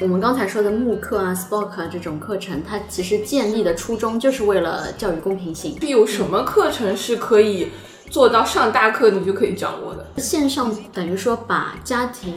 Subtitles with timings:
[0.00, 5.76] 我们刚才说的慕课啊、Spoke 啊这种课程，它其实建立的初衷就是为了教育公平性。
[5.82, 7.68] 有什么课程是可以
[8.10, 10.20] 做到上大课你就可以掌握的？
[10.20, 12.34] 线上等于说把家庭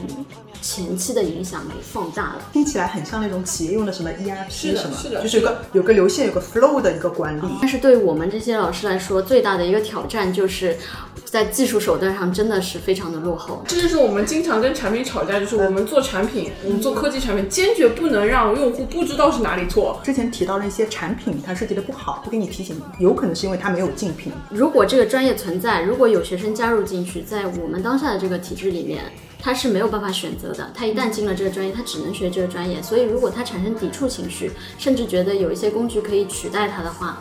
[0.61, 2.41] 前期的影响给放大了。
[2.53, 7.41] 听起来很像那种企业用的什么 ERP 什么，是的就是有个有个流线、有个 flow 的一个管理。
[7.59, 10.77] 但是对于我们这些老师来说，最大的一个挑战就是
[11.25, 13.61] 在技术手段上真的是非常的落后。
[13.67, 19.99] 这就是我们经常跟产品吵架，就是我们做产品，我们做科技产品，坚决不能让用户不知道是哪里错。
[20.03, 24.31] 之前提到了一些产品，它设计的不好，不给你提醒，有可能是因为它没有竞品。
[24.49, 29.05] 如果这个专业存在，如果有学生加入进去，在我们当下的这个体制里面，
[29.39, 30.69] 他是没有办法选择的。
[30.73, 32.81] 他一旦进了这个专业，他只能学这个专业。
[32.81, 37.17] 所以，如果他产生抵触情绪，甚至觉得有一些工具可以取代他的话，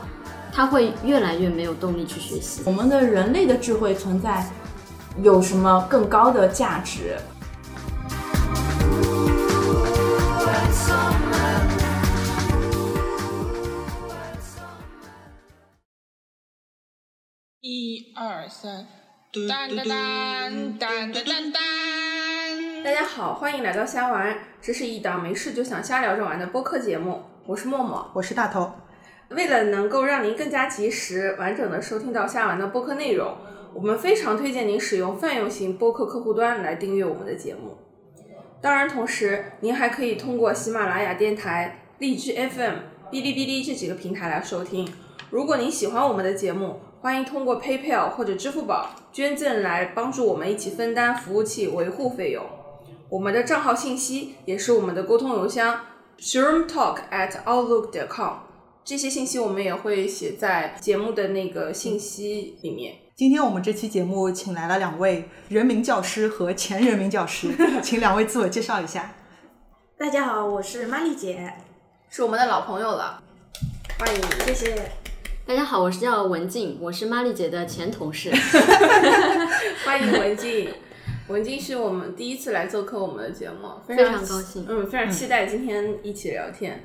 [0.53, 2.63] 他会越来越没有动力去学习。
[2.65, 4.45] 我们的人类的智慧存在
[5.23, 7.17] 有什么更高的价值？
[17.75, 18.87] 一二三，
[19.33, 22.85] 噔噔噔噔噔噔噔！
[22.85, 28.11] 大家好，欢迎来到瞎玩，这是一档没事就想瞎聊着玩的播客节目，我是默默。
[28.13, 28.73] 我是大头，
[29.31, 33.39] 为了能够让您更加及时、完整的收听到下完的播客内容，
[33.73, 37.79] 我们非常推荐您使用泛用型播客客户端来订阅我们的节目。
[38.61, 42.75] 当然，同时您还可以通过喜马拉雅电台、荔枝 FM、
[43.11, 44.87] 哔哩哔哩这几个平台来收听。
[45.31, 52.47] 如果您喜欢我们的节目，欢迎通过 PayPal 或者支付宝捐赠来帮助我们一起分担服务器维护费用。
[53.09, 55.81] 我们的账号信息也是我们的沟通邮箱
[56.21, 58.35] shroomtalk at outlook.com。
[58.85, 62.95] 这些信息我们也会写在节目的那个信息里面。
[63.17, 67.53] 今天我们这期节目请来了两位人民教师和前人民教师，
[67.83, 69.13] 请两位自我介绍一下。
[69.99, 71.53] 大家好，我是玛丽姐，
[72.09, 73.21] 是我们的老朋友了，
[73.99, 74.23] 欢迎。
[74.47, 75.02] 谢谢。
[75.45, 78.31] 大家好，我是叫文静，我是玛丽姐的前同事。
[79.85, 80.73] 欢迎文静，
[81.27, 86.81] 文静是我们第一次来做客我们的节目，非非常高兴嗯，非常期待今天一起聊天。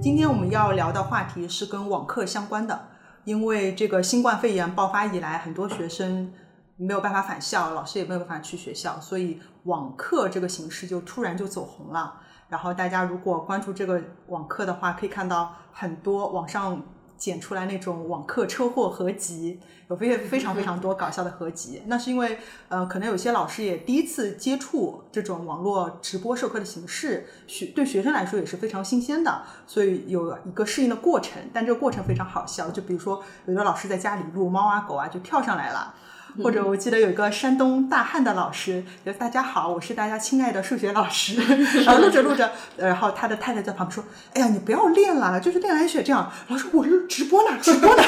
[0.00, 2.88] 今天我们要聊的话题是跟网课相关的，
[3.24, 6.32] 因为这个新冠肺炎爆发以来，很多学生
[6.78, 12.14] 没有办法返校，老师也没有办法去学校，所以网课这个形式就突然就走红了。
[12.50, 16.82] 然后大家如果关注这个网课的话，可以看到很多网上
[17.16, 21.82] 剪出来那种网课车祸合集，有非非常非常多搞笑的合集。
[21.86, 31.40] 那是因为呃，可能有些老师也第一次接触这种网络直播授课的形式，学对学生来说也是非常新鲜的，所以有一个适应的过程。
[31.52, 35.94] 但这个过程非常好笑，就比如说有的老师在家里录猫啊狗啊就跳上来了。
[36.42, 41.34] 或者我记得有一个山东大汉的老师，就大家好，我是大家亲爱的数学老师。
[41.84, 44.04] 然后录着录着，呃然后他的太太在旁边说
[44.34, 48.02] ：“哎呀，你不要练了，就是练来学这样。”老师：“我是直播呢，直播呢。”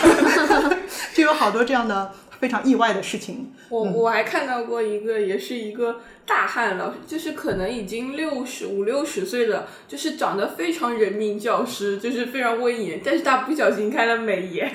[1.14, 2.12] 就有好多这样的
[2.42, 3.52] 非常意外的事情。
[3.68, 14.68] 我我还看到过一个，也是一个大汉老师，就是可能已经六十五六十岁了，就是长得非常人民教师，就是非常威严，但是他不小心开了美颜，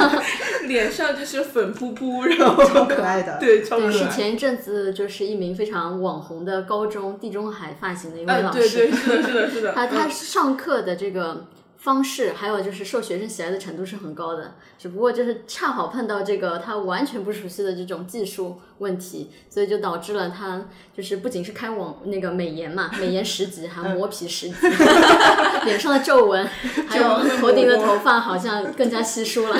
[0.68, 4.08] 脸上就是粉扑扑，然后超可爱的 对，超可爱，是。
[4.10, 8.92] 前一阵子就是一名非常网红的高中地中海发型的一位嗯，老对对，师。
[8.92, 9.72] 是的，是的，是的。
[9.74, 11.46] 他他嗯上课的这个
[11.78, 24.54] 方式，还有就是受学生喜爱的程度是很高的，只不过就是恰好碰到这个他完全不熟悉的这种技术问题，所以就导致了他就是不仅是开网那个美颜嘛，美颜十级，还磨皮十级，
[25.64, 26.44] 脸上的皱纹，
[26.88, 29.56] 还有头顶的头发好像更加稀疏了。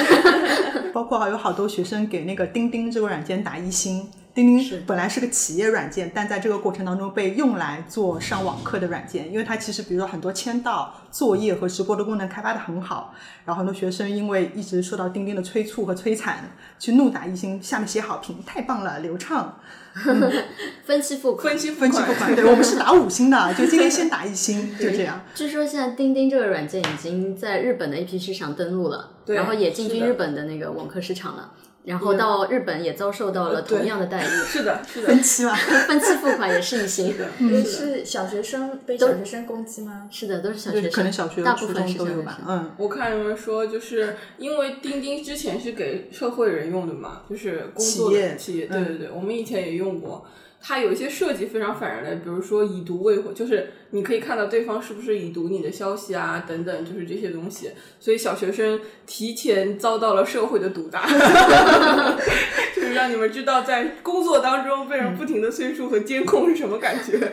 [0.93, 4.11] 包括还有好多学生给那个钉钉这个软件打一星。
[4.39, 13.13] 钉钉本来是个企业软件，但在这个过程当中被用来做上网课的软件，因为它其实比如说很多签到、作业和直播的功能开发的很好，
[13.45, 19.59] 然后很多学生因为一直受到钉钉的催促和摧残，去怒打一星，下面写好评，太棒了，流畅，
[20.87, 21.59] 分期付款分。
[21.59, 25.21] 期付分期付款，对我们是打五星的，就今天先打一星，就这样。
[25.35, 31.51] 据说现在钉钉这个软件已经在日本的 APP 市场登陆了，对然后也进军日本的那个网课市场了。
[31.85, 35.55] 然后到日本也遭受到了同样的待遇， 是的，是的分，期嘛，
[35.89, 37.15] 分期付款也是一行。
[37.39, 40.09] 嗯是小学生被小学生攻击吗？
[40.11, 42.39] 是的，都是小学生，可能小学、大部初分是都有吧。。
[42.47, 50.27] 嗯，我看有人们说，就是因为钉钉之前是给社会人用的嘛，就是工作企业企业，对嗯对对，我们以前也用过。
[50.61, 57.71] 它有一些设计非常反人类，比如说已读未回，就是你可以看到对方是不是已读你的消息啊，等等，就是这些东西。
[58.01, 61.07] 所以小学生提前遭到了社会的毒打，
[62.75, 67.33] 就是让你们知道在工作当中被人不停的催促和监控是什么感觉。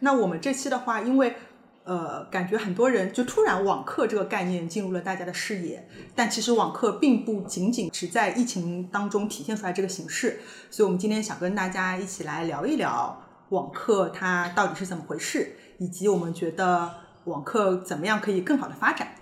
[0.00, 1.34] 那我们这期的话，因为
[1.84, 10.40] 呃，感觉很多人就突然网课这个概念进入了大家的视野，但其实网课并不仅仅只在疫情当中体现出来这个形式，
[10.70, 16.90] 所以我们今天想跟大家一起来聊一聊网课它到底是怎么回事，以及我们觉得
[17.24, 19.14] 网课怎么样可以更好的发展。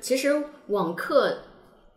[0.00, 1.38] 其实网课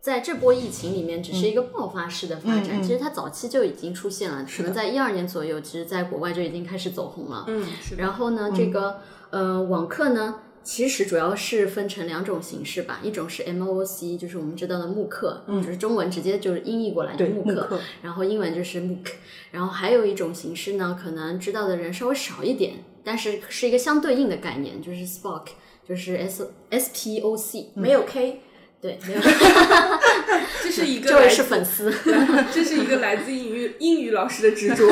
[0.00, 7.44] 在这波疫情里面只是一个爆发式的发展，其实它早期就已经出现了，可能在一二年左右，其实在国外就已经开始走红了。
[7.48, 8.02] 嗯，是的。
[8.02, 9.00] 然后呢，这个
[9.34, 19.06] 呃网课呢，其实主要是分成两种形式吧，一种是 MOOC，就是我们知道的慕课，就是中文直接就是音译过来对就慕课慕课，然后英文就是 MOOC，
[19.50, 25.46] 然后还有一种形式呢，可能知道的人稍微少一点，但是是一个相对应的概念，就是 SPOC，
[25.88, 28.40] 就是 S S P O C，没有 K，
[28.80, 29.20] 对，没有，
[30.62, 31.92] 这是一个这位是粉丝。
[32.54, 34.88] 这是一个来自英语英语老师的执着。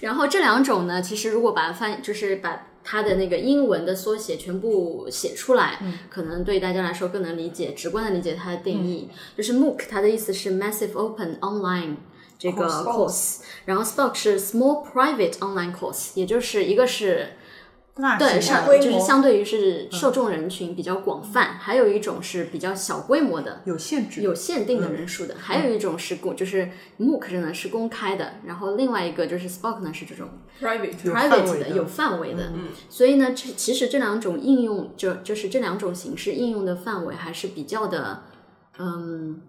[0.00, 5.78] 然后这两种呢，其实如果把它翻，就是把它的那个英文的缩写全部写出来，
[6.08, 9.10] 可能对大家来说更能理解，直观的理解它的定义。
[9.36, 11.96] 就是 MOOC，它的意思是 Massive Open Online
[12.38, 17.30] 这个 Course course，然后 SPOC 是 Small Private Online Course，也就是一个是
[18.00, 30.28] 那对，是上就是相对于是受众人群比较广泛，还有一种是比较小规模的，有限制，有限定的人数的，还有一种是公，就是 MOOC 呢是公开的，然后另外一个就是 SPOC 呢是这种
[30.60, 32.52] Private，private 的有范围的，
[32.88, 38.22] 所以呢，这其实这两种应用，就就是这两种形式应用的范围还是比较的，
[38.78, 39.40] 嗯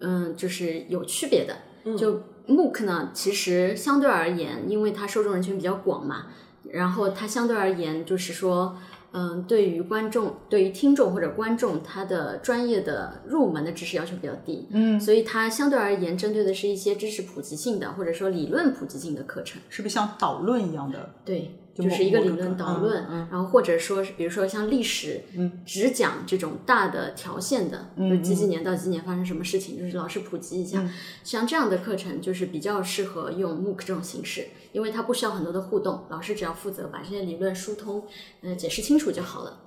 [0.00, 1.56] 嗯，就是有区别的。
[1.96, 6.26] 就 MOOC 呢，其实相对而言，因为它受众人群比较广嘛，
[6.72, 8.76] 然后它相对而言就是说。
[9.10, 19.62] 嗯，对于观众、对于听众或者观众，他的专业的入门的知识要求比较低，嗯，所以它相对而言针对的是一些知识普及性的或者说理论普及性的课程。
[19.70, 21.08] 是不是像导论一样的？
[21.24, 30.84] 对，就是一个理论导论，然后或者说是比如说像历史，嗯，只讲这种大的条线的，嗯就几几年到几几年发生什么事情，就是老师普及一下。
[31.22, 38.04] 像这样的课程就是比较适合用 MOOC 这种形式，因为它不需要很多的互动，老师只要负责把这些理论疏通，
[38.42, 39.60] 呃，解释清楚就好了。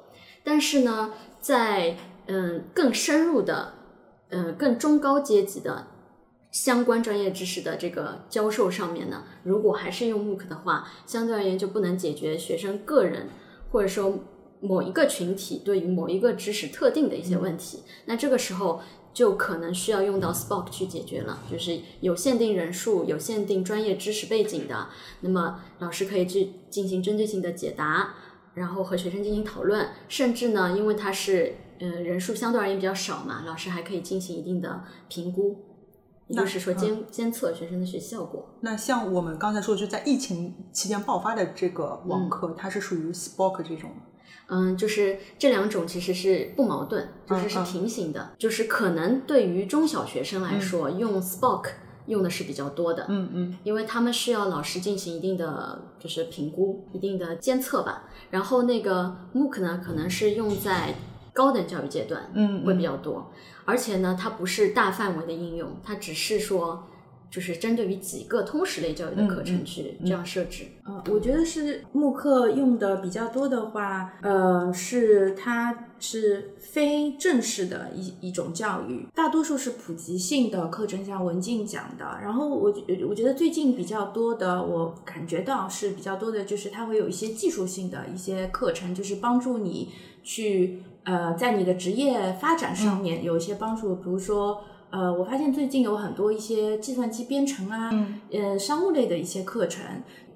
[0.44, 1.96] 但是呢，在
[2.28, 3.74] 嗯更深入的，
[4.30, 5.88] 嗯更中高阶级的
[6.52, 13.30] 相关专业知识的这个教授上面呢，如果还是用 MOOC 的话，相对而言就不能解决学生个人
[13.72, 14.20] 或者说
[14.60, 17.80] 某一个群体对于某一个知识特定的一些问题。
[18.06, 18.82] 那这个时候
[19.14, 24.90] 就可能需要用到 SPOC 去解决了，就是有限定人数、有限定专业知识背景的，
[25.22, 28.14] 那么老师可以去进行针对性的解答。
[28.54, 35.71] 然后和学生进行讨论，甚至呢，因为它是呃人数相对而言比较少嘛，老师还可以进行一定的评估，
[36.32, 38.50] 也就是说监、监测学生的学习效果。
[38.62, 43.96] 那像我们刚才说，就在疫情期间爆发的这个网课，它是属于 SPOC 这种的。
[44.54, 51.68] 嗯，就是这两种其实是不矛盾，就是是平行的，就是可能对于中小学生来说，用 SPOC
[52.08, 58.10] 用的是比较多的，嗯嗯，因为他们需要老师进行一定的就是评估、一定的监测吧。
[58.30, 60.96] 然后那个 MOOC 呢，可能是用在
[61.34, 63.32] 高等教育阶段，嗯嗯会比较多。
[63.66, 66.88] 而且呢，它不是大范围的应用，它只是说
[67.30, 70.66] 就是针对于几个通识类教育的课嗯程去这样设置。
[70.84, 82.04] 呃，我觉得是慕课用的比较多的话，呃，是它是非正式的一一种教育，大多数是普及性的课程，像文静讲的。
[82.22, 89.90] 然后我觉我觉得最近比较多的，我感觉到是比较多的，就是它会有一些技术性的一些课程，就是帮助你
[90.24, 94.62] 去呃在你的职业发展上面有一些帮助，比如说。
[94.94, 97.90] 呃，我发现最近有很多一些计算机编程啊，
[98.30, 99.86] 呃，商务类的一些课程，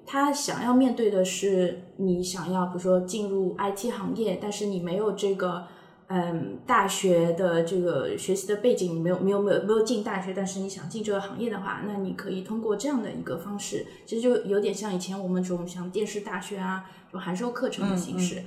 [0.06, 5.64] 他想要面对的是你想要，比如说进入 IT 行业，但是你没有这个
[6.06, 18.40] 嗯大学的这个学习的背景，你没有没有没有没有进大学，但是你想进这个行业的话，那你可以通过这样的一个方式，其实就有点像以前我们这种像电视大学啊，这种函授课程的形式。
[18.40, 18.44] 嗯、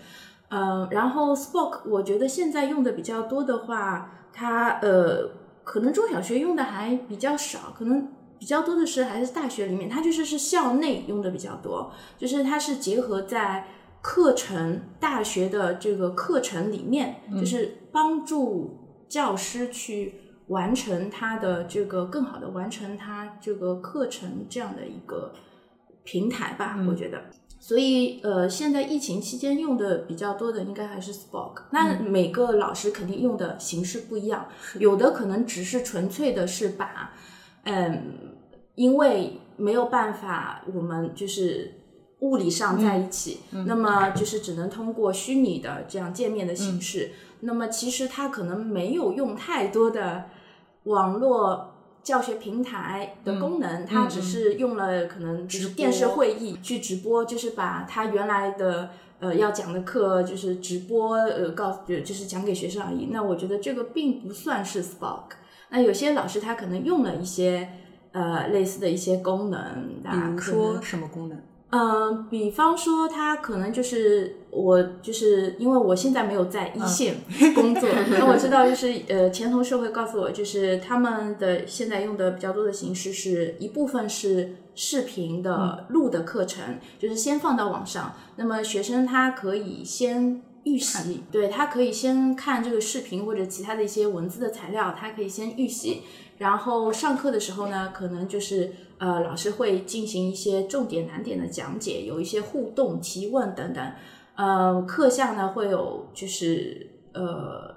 [0.92, 5.30] 然后 Spoke 我觉得现在用的比较多的话，它呃
[5.64, 13.68] 可能中小学用的还比较少，可能比较多的是还是大学里面，它就是是校内用的比较多，就是它是结合在
[14.02, 20.16] 课程大学的这个课程里面，就是帮助教师去
[20.48, 25.34] 完成他的这个更好的完成他这个课程这样的一个
[26.04, 27.22] 平台吧，我觉得。
[27.60, 31.64] 所以，呃，现在疫情期间用的比较多的应该还是 Spoke。
[31.72, 34.48] 那每个老师肯定用的形式不一样，
[34.80, 37.14] 有的可能只是纯粹的是把，
[37.64, 38.32] 嗯，
[38.76, 41.74] 因为没有办法，我们就是
[42.22, 47.12] 物理上在一起，那么就是只能通过虚拟的这样界面的形式。
[47.42, 50.26] 那么其实他可能没有用太多的
[50.84, 51.69] 网络
[52.04, 58.90] 教学平台的功能，它只是用了可能就是电视会议去直播，就是把它原来的
[59.20, 63.10] 呃要讲的课就是直播呃告诉就是讲给学生而已。
[63.12, 65.32] 那我觉得这个并不算是 Spark。
[65.70, 67.70] 那有些老师他可能用了一些
[68.12, 71.40] 呃类似的一些功能，比如说什么功能？
[71.72, 77.16] 嗯，比方说他可能就是我就是因为我现在没有在一线
[77.56, 96.02] 工作， 那我知道就是呃前同事会告诉我，就是他们的现在用的比较多的形式是一部分是视频的录的课程，就是先放到网上，那么学生他可以先预习，对他可以先看这个视频或者其他的一些文字的材料，他可以先预习，
[96.40, 98.72] 然后上课的时候呢，可能就是。
[99.00, 103.82] 呃，老师会进行一些重点难点的讲解，有一些互动提问等等。
[104.40, 107.76] 呃，课下呢会有就是呃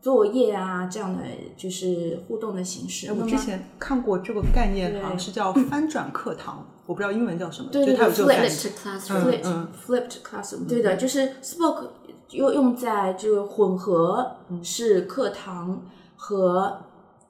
[0.00, 1.22] 作业啊这样的
[1.54, 3.12] 就是互动的形式。
[3.12, 7.68] 我之前看过这个概念，好像是叫翻转课堂，我不知道英文叫什么。
[7.70, 11.90] 对对对，flipped classroom，flipped classroom，对的，就是 Spoke
[12.30, 15.82] 用用在这个混合式课堂
[16.16, 16.84] 和。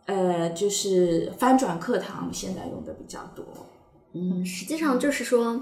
[0.06, 3.44] 呃，就是翻转课堂，现在用的比较多。
[4.14, 5.61] 嗯，实际上就是说，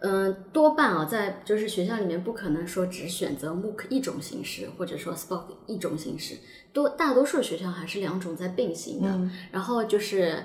[0.00, 6.36] 嗯，多半啊，在就是学校里面不可能说只选择 MOOC 一种形式，或者说 Spoke 一种形式，
[6.72, 9.30] 多大多数学校还是两种在并行的。
[9.50, 10.44] 然后就是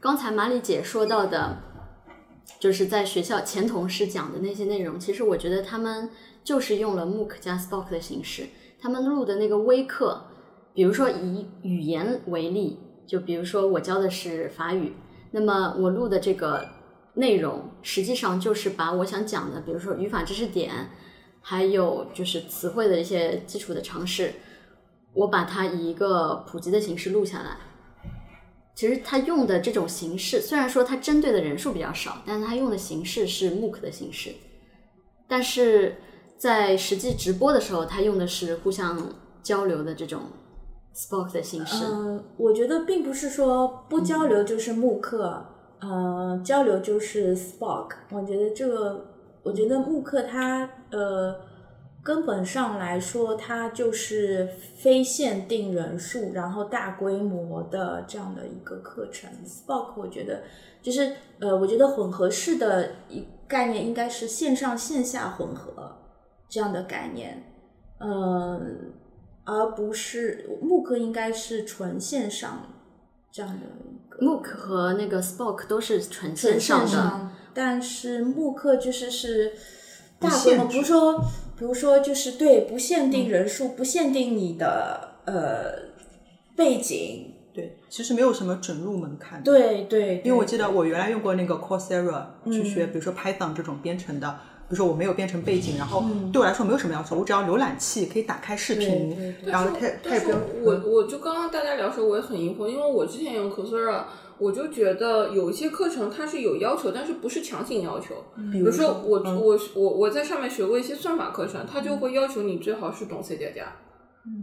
[0.00, 1.58] 刚才马里姐说到的，
[2.60, 6.10] 就是在学校前同事讲的那些内容，其实我觉得他们
[6.44, 8.46] 就是用了 MOOC 加 Spoke 的形式，
[8.80, 10.26] 他们录的那个微课。
[10.72, 14.92] 比如说以语言为例，就比如说我教的是法语，
[15.30, 16.68] 那么我录的这个
[17.14, 20.90] 内容，实际上就是把我想讲的，比如说语法知识点，
[21.40, 24.32] 还有就是词汇的一些基础的常识，
[25.12, 27.56] 我把它以一个普及的形式录下来。
[28.74, 34.34] 其实它用的这种形式，虽然说它针对的人数比较少，但是它用的形式是 MOOC 的形式，
[35.28, 35.96] 但是
[36.36, 40.20] 在实际直播的时候，它用的是互相交流的这种。
[40.96, 45.44] Spoke 的形式，嗯，我觉得并不是说不交流就是慕课，
[45.80, 47.90] 呃，交流就是 Spark。
[48.10, 49.06] 我觉得这个，
[49.42, 51.40] 我觉得慕课它，呃，
[52.02, 59.30] 根本上来说，它就是非限定人数，然后大规模的这样的一个课程。
[59.46, 60.42] Spark，我觉得
[60.82, 65.96] 就是，呃，我觉得混合式的一概念应该是线上线下混合
[66.48, 67.42] 这样的概念，
[68.00, 68.92] 嗯。
[69.46, 72.62] 而不是慕课应该是纯线上
[73.30, 73.66] 这样的
[74.18, 74.26] 一个。
[74.26, 79.52] 慕课和那个 Spoke 都是纯线上的，但是慕课就是是
[80.18, 81.18] 大规模，比如说，
[81.58, 85.90] 比如说就是对不限定人数，不限定你的呃
[86.56, 87.34] 背景。
[87.52, 89.42] 对，其实没有什么准入门槛。
[89.42, 94.38] 对对，因为我记得我原来用过那个 Coursera 去学，比如说 Python 这种编程的。
[94.66, 100.38] 比如说我没有变成背景，然后对我来说没有什么要求，我只要浏览器可以打开视频，然后它它也不用。
[100.62, 104.04] 我我就刚刚大家聊的时候，我也很疑惑，因为我之前用 Coursera，
[104.38, 108.14] 我就觉得有一些课程它是有要求，但是不是强行要求。
[108.50, 113.76] 比如说我我我我在上面学过一些算法课程，它就会要求你最好是懂 C 加加，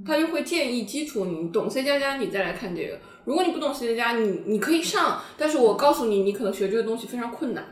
[0.05, 2.99] 他就会建议基础你懂 C 加加，你再来看这个。
[3.25, 7.65] 如果你不懂 C 加加，你你可以上，但是我告诉你，你可能学这个东西非常困难。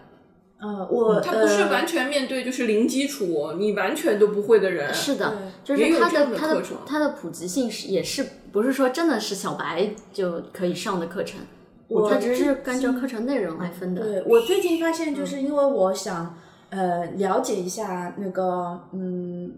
[0.62, 4.94] 呃，我他不是完全面对就是零基础，你完全都不会的人。
[4.94, 11.40] 是的，就是他的他的他的普及性是也是不是说真的是小白就可以上的课程，
[11.88, 14.04] 我他只是按照课程内容来分的。
[14.04, 16.38] 对我最近发现，就是因为我想
[16.72, 19.54] 呃了解一下那个嗯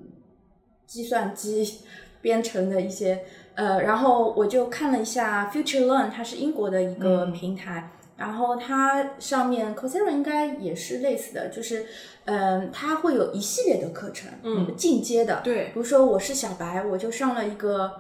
[0.86, 1.80] 计算机
[2.22, 3.22] 编程的一些
[3.56, 7.92] 呃，然后我就看了一下 Future Learn，它是英国的一个平台。
[8.22, 11.88] 然后它上面 Coursera 应该也是类似的，就是，
[12.26, 17.92] 嗯，它会有一系列的课程，嗯，进阶的，对，比如说我是小白，我就上了一个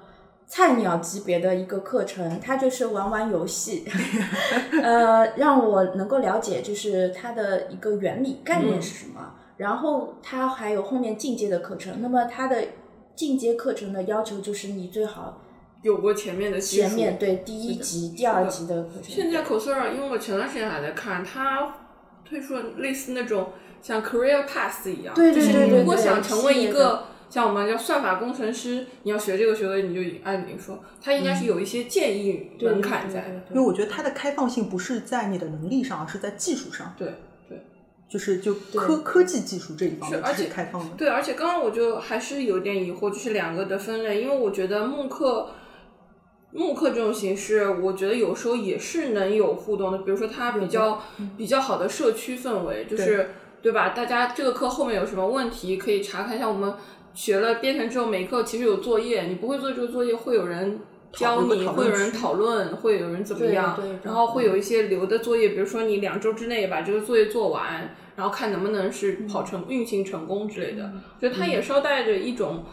[0.45, 3.83] 菜鸟级别的一个课程，它就是玩玩游戏，
[4.83, 9.33] 呃，让我能够了解就是它的一个原理概念是什么。
[9.57, 12.63] 然后它还有后面进阶的课程，那么它的
[13.15, 15.40] 进阶课程的要求就是你最好。
[15.81, 18.87] 有过前面的前面对第一集、第二集的。
[19.01, 21.75] 现在 Coursera，因为我前段时间还在看，它
[22.23, 23.49] 推出了类似那种
[23.81, 33.41] 像 Career Path 一样，就是你如果想成为一个像我们叫算法工程师，你要学这个学位，你就按理说，它应该是有一些建议门槛在的。
[33.49, 37.07] 因为我觉得它的开放性不是在你的能力上，而是在技术上，对
[37.49, 37.65] 对
[38.07, 40.95] 就是就科科技技术这一方面是是而且开放的。
[40.95, 45.49] 对，而且刚刚我就还是有点疑惑，就是两个的分类，因为我觉得慕课。
[46.53, 51.01] 慕课这种形式，我觉得有时候也是能有互动的，比如说它比较
[51.37, 53.29] 比较好的社区氛围，就是
[53.61, 53.89] 对吧？
[53.89, 56.73] 大家这个课后面有什么问题可以查看，一下我们
[57.13, 60.81] 学了编程之后，每课其实有作业，你不会做这个作业，会有人
[61.13, 72.65] 教你，会有人讨论，会有人怎么样然后会有一些留的作业，比如说你两周之内把这个作业做完，然后看能不能是跑成运行成功之类的，我觉得它也捎带着一种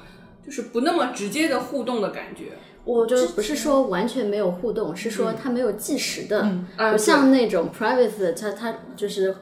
[0.45, 2.59] 就是不那么直接的互动的感觉。
[2.89, 9.35] 我就之不是说完全没有互动，是说它没有计时的，啊不像那种 private 的，它它就是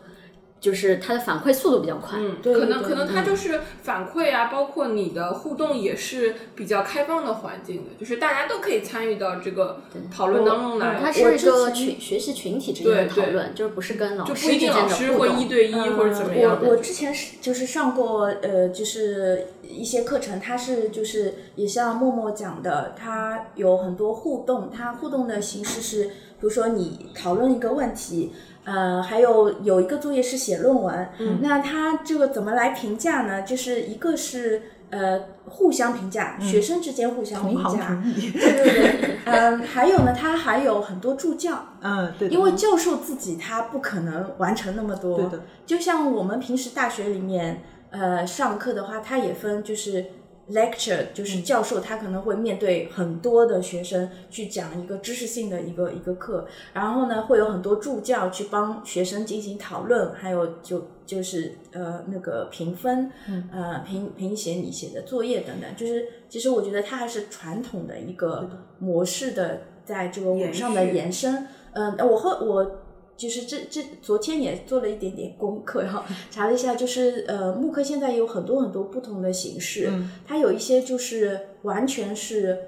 [0.67, 2.19] 就是它的反馈速度比较快。
[2.19, 9.83] 嗯，对对可能可能它就是反馈啊，包括你的互动也是比较开放的环境的，就是大家都可以参与到这个
[10.13, 10.99] 讨论当中来。
[11.01, 15.41] 它是一个群学习群体之间的讨论，就是不是跟老就不一定师之间的老师会互动。
[15.41, 28.33] 一对一或者怎么样我之前是就是上过呃，就是一些课程，它是就是也像默默讲的，它有很多互动，它互动的形式是，比如说你讨论一个问题。
[28.67, 33.43] 呃，还有有一个作业是写论文，嗯、那他这个怎么来评价呢？
[33.43, 45.45] 就是一个是呃互相评价，学生之间互相评价，对对对，嗯，还有呢，他还有很多助教，嗯，对，因为教授自己他不可能完成那么多，对的。
[45.65, 50.07] 就像我们平时大学里面，呃，上课的话，他也分就是
[50.51, 63.11] lecture，就是教授他可能会面对很多的学生去讲一个知识性的一个一个课，然后呢，会有很多助教去帮学生进行讨论，还有就就是呃那个评分，
[63.53, 71.47] 呃评评写你写的作业等等，就是其实我觉得它还是传统的一个模式的，在这个网上的延伸。
[71.73, 72.86] 嗯、我和我
[73.17, 79.91] 就是这这昨天也做了一点点功课， 然后查了一下，就是呃，慕课现在有很多很多不同的形式，
[80.27, 82.59] 它有一些就是完全是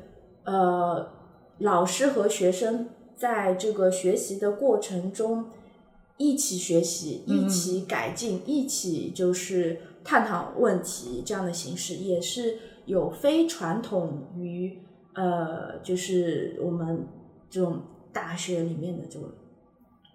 [0.45, 1.09] 呃
[1.59, 5.47] 老师和学生在这个学习的过程中
[6.17, 12.57] 一起学习、一起改进、一起就是探讨问题这样的形式，也是
[12.87, 14.79] 有非传统于
[15.15, 17.07] 呃，就是我们
[17.51, 17.83] 这种
[18.13, 19.29] 大学里面的这种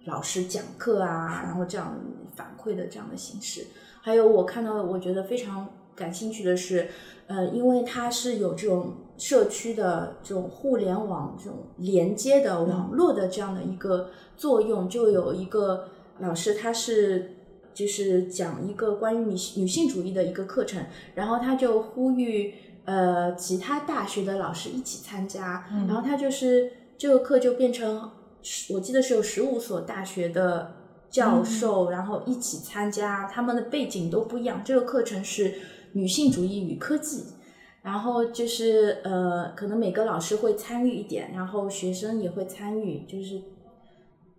[0.05, 1.99] 老师讲课啊，然后这样
[2.35, 3.67] 反馈的这样的形式。
[4.01, 6.89] 还有我看到的，我觉得非常感兴趣的是，
[7.27, 15.89] 呃，因为它是有这种社区的这种互联网这种连接的网络的这样的一个作用，就有一个
[16.19, 17.37] 老师他是。
[17.73, 20.85] 就是讲一个关于女女性主义的一个课程，
[21.15, 22.53] 然后他就呼吁
[22.85, 28.11] 呃其他大学的老师一起参加，然后他就是这个课就变成
[28.69, 30.75] 我记得是有十五所大学的
[31.09, 34.61] 教授，然后一起参加，他们的背景都不一样。
[34.65, 35.53] 这个课程是
[35.93, 37.23] 女性主义与科技，
[37.81, 43.41] 然后就是呃，可能每个老师会参与一点，然后学生也会参与，就是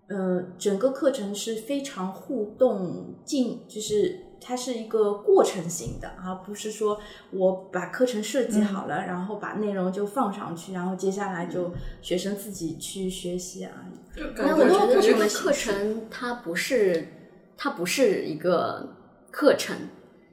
[0.08, 13.72] 呃，整个课程是非常互动进，就是它是一个过程型的，而不是说我把课程设计好了，然后把内容就放上去，然后接下来就学生自己去学习啊。
[14.14, 17.08] 就感那我觉得这个这个课程它不是
[17.56, 18.94] 它不是一个
[19.30, 19.74] 课程，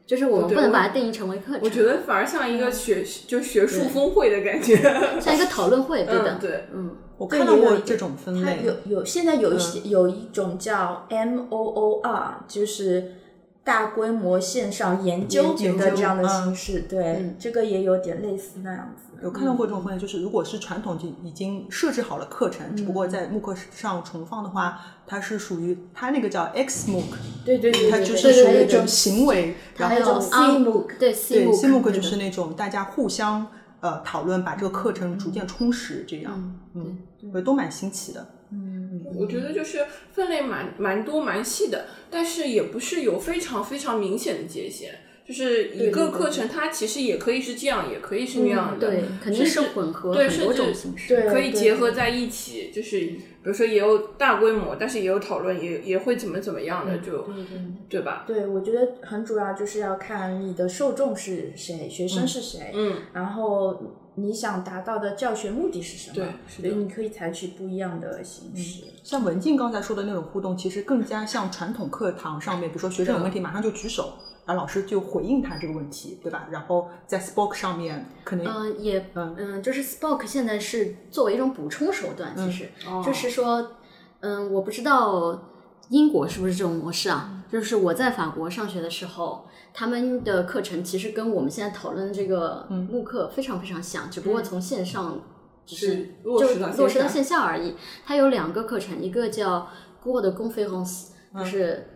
[0.06, 1.62] 就是我们不能把它定义成为课程。
[1.63, 4.76] 我觉得反而像一个学就学术峰会的感觉。
[5.21, 13.15] 像一个讨论会，对的，嗯，对，嗯，我看到过这种分它类，有有现在有一些、有一种叫 M O O R，就是
[13.63, 16.43] 大规模线上研究研究的这样的嗯。
[16.43, 19.04] 形式，对，这个也有点类似那样子。
[19.24, 27.04] 有看到过这种分类，就是如果是传统就已经设置好了课程，只不过在慕课上重放的话，它是属于它那个叫 X MOOC，
[27.45, 33.45] 对对对它对对就是属于一种行为，然后 C on- MOOC 对对 C C MOOC MOOC 就是那种大家互相
[33.80, 38.28] 呃讨论，把这个课程逐渐充实，这样，嗯，我觉得都蛮新奇的。
[39.15, 44.95] 我觉得就是分类蛮蛮多蛮细的，但是也不是有非常非常明显的界限。
[45.23, 51.15] 就是一个课程，它其实也可以是这样，也可以是那样的，对，肯定是混合对，很多种形式。
[51.15, 52.69] 对可以结合在一起。
[52.73, 57.30] 就是比如说也有大规模，但是也有讨论，也也会怎么怎么样的，就
[57.88, 58.25] 对吧？
[58.27, 66.15] 对，我觉得很主要就是要看你的受众是谁，学生是谁，嗯，然后你想达到的教学目的是什么？
[66.15, 68.84] 对所以你可以采取不一样的形式。
[69.03, 74.13] 像文静刚才说的那种互动，其实更加像传统课堂上面，比如说学生有问题马上就举手，
[74.45, 76.47] 然后老师就回应他这个问题，对吧？
[76.51, 83.71] 然后在 Spoke 上面可能嗯、也嗯、就是 Spoke 现在是作为一种补充手段，其实、哦就是说，
[84.19, 85.41] 嗯，我不知道
[85.91, 87.43] 英国是不是这种模式啊？
[87.51, 95.19] 就是我在法国上学的时候，他们的课程其实跟我们现在讨论的这个慕课非常非常像，只不过从线上
[95.65, 97.75] 只是是落实到线下落实到线下而已。
[98.04, 99.67] 它有两个课程，一个叫
[100.01, 101.88] Google 的 Conference，就是。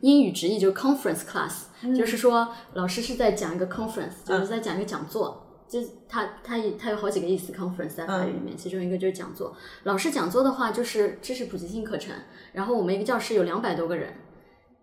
[0.00, 9.56] 英语直译就是 conference class，、就是说老师是在讲一个 conference，就是在讲一个讲座，就是它它它有好几个意思，conference 在法语里面，其中一个就是讲座。
[9.84, 12.14] 老师讲座的话就是知识普及性课程，
[12.52, 14.12] 然后我们一个教室有两百多个人，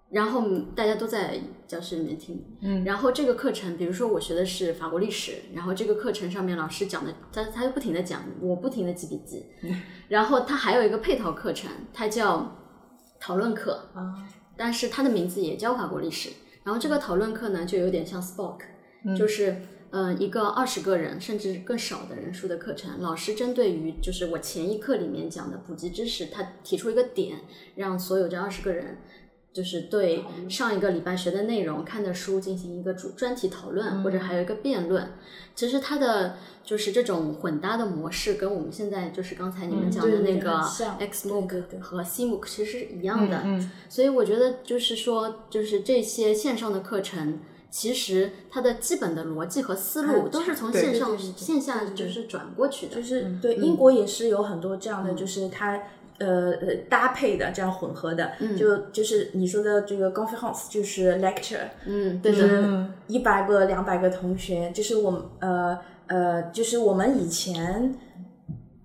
[0.10, 0.44] 然后
[0.76, 9.46] 大家都在教室里面听，嗯，然后这个课程，比如说我学的是法国历史，然后这个课程上面老师讲的，他他就不停的讲，我不停的记笔记，
[10.10, 12.58] 然后他还有一个配套课程，它叫
[13.20, 14.14] 讨论课，啊，
[14.58, 16.30] 但是它的名字也叫法国历史。
[16.64, 18.66] 然后这个讨论课呢，就有点像 Spoke，、
[19.18, 19.56] 就是
[19.92, 27.42] 呃一个二十个人甚至更少的人数的课程，老师针对于就是我前一课里面讲的普及知识，他提出一个点，
[27.76, 28.98] 让所有这二十个人。
[29.54, 35.06] 就是对上一个礼拜学的内容、看的书进行一个主专题讨论，或者还有一个辩论。
[35.54, 43.42] 其实它的就是这种混搭的模式，跟我们现在就是刚才你们讲的那个 XMOOC 和 CMOOC 其实是一样的。
[43.44, 47.40] 嗯所以我觉得就是说，就是这些线上的课程，
[47.72, 52.98] 其实它的基本的逻辑和思路都是从线上线下就是转过去的。
[52.98, 55.82] 就是对英国也是有很多这样的，就是它。
[56.20, 61.58] 呃呃，搭配的这样混合的，就就是你说的这个 conference 就是 lecture，
[61.88, 67.96] 嗯，对的，就是一百个、两百个同学，就是我们呃呃，就是我们以前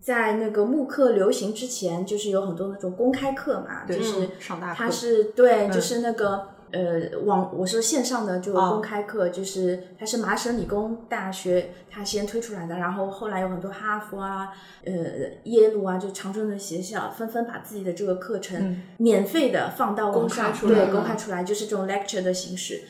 [0.00, 6.55] 在那个慕课流行之前，就是有很多那种公开课嘛，就是上大课它是对，就是那个。
[6.76, 8.72] 呃，网我说线上的就哦。
[8.72, 14.48] 公开课，就是它是麻省理工大学它先推出来的，然后后来有很多哈佛啊、
[14.84, 14.92] 呃
[15.44, 22.82] 耶鲁啊，就常春的学校纷纷把自己的这个课程免费的放到网上，公开出来公开出来，就是这种 lecture 的形式。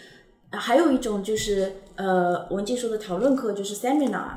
[0.50, 4.30] 啊还有一种就是呃，文静说的讨论课，就是 seminar，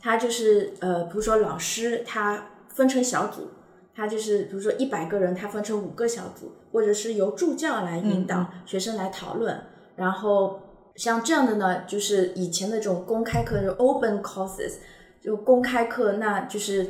[0.00, 3.48] 它就是呃，比如说老师他分成小组，
[3.94, 9.60] 他就是比如说一百个人，他分成五个小组，或者是由助教来引导学生来讨论，
[9.96, 10.60] 然后
[10.96, 14.74] 像这样的呢，就是以前的这种公开课，就是 open courses，
[15.20, 16.86] 就公开课，那就是。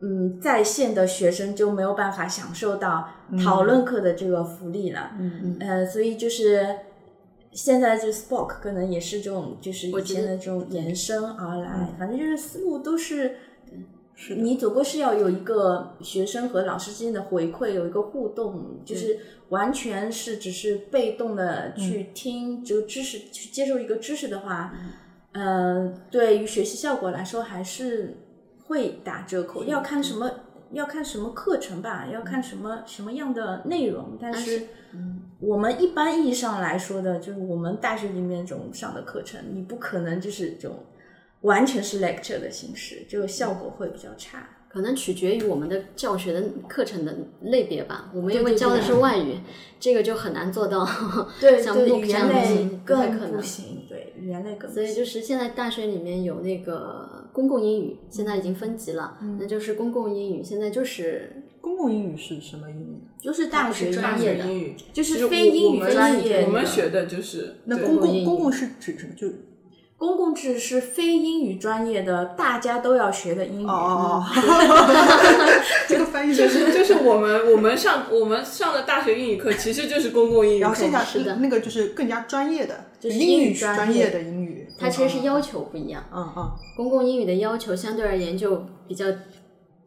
[0.00, 3.08] 嗯，在线的学生就没有办法享受到
[3.42, 5.12] 讨论课的这个福利了。
[5.18, 5.56] 嗯嗯。
[5.60, 6.76] 呃，所以就是
[7.52, 13.36] 现在就 Spoke 可能也是这种，就是以前的这种延伸而来，反正就是思路都是。
[14.16, 24.72] 是你总归是要有一个学生和老师之间的回馈，有一个互动，就是完全是只是被动的去听这个知识，去接受一个知识的话，
[25.32, 28.16] 呃，对于学习效果来说还是
[28.64, 29.64] 会打折扣。
[29.64, 30.30] 要看什么，
[30.70, 34.16] 要看什么课程吧，要看什么什么样的内容。
[34.20, 34.62] 但是，
[35.40, 40.78] 我们一般意义上来说的，就是我们大学里面这种上的课程，你不可能就是这种
[41.44, 44.48] 完全是 lecture 的形式，就效果会比较差。
[44.68, 48.10] 可能取决于我们的教学的课程的类别吧。
[48.12, 49.36] 我们因为教的是外语，
[49.78, 50.84] 这个就很难做到
[51.40, 53.36] 对像对，MOOC 这语言类更可能。
[53.36, 54.92] 不行，对语言类更不所以。
[54.92, 63.00] 就是现在大学里面有那个公共英语，现在已经分级了，那就是公共英语现在就是公共英语是什么英语？
[63.22, 69.14] 就是大学专业的英语就是非英语专业我们学的就是那公共公共是指什么？
[69.16, 69.28] 就
[70.04, 73.66] 公共制是非英语专业的，大家都要学的英语。
[73.66, 74.22] 哦
[75.88, 84.68] 这个翻译就就是就是我们我们上我们上的大学英语课其实就是公共英语课嘛，然后剩下是的那个就是更加专业的，就是英语专专业的英语。
[84.78, 86.04] 它其实是要求不一样。
[86.12, 89.06] 嗯嗯，公共英语的要求相对而言就比较，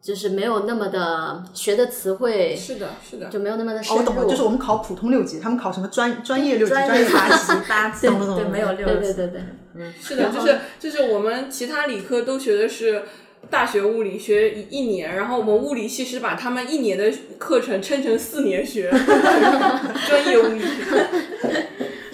[0.00, 7.52] 就是没有那么的学的词汇是的，是的，就没有那么的深哦，我懂了，就是我们考普通六级，他们考什么专专业六级、专专业八级。
[7.68, 9.00] 八级，对，懂不懂对没有六级。
[9.00, 9.42] 对对对
[9.74, 13.02] 对，是的，就是就是我们其他理科都学的是
[13.50, 18.90] 大学物理，学一一年，然后我们物理系是把他们一年的课程撑成四年学，
[20.08, 21.68] 专业物理学。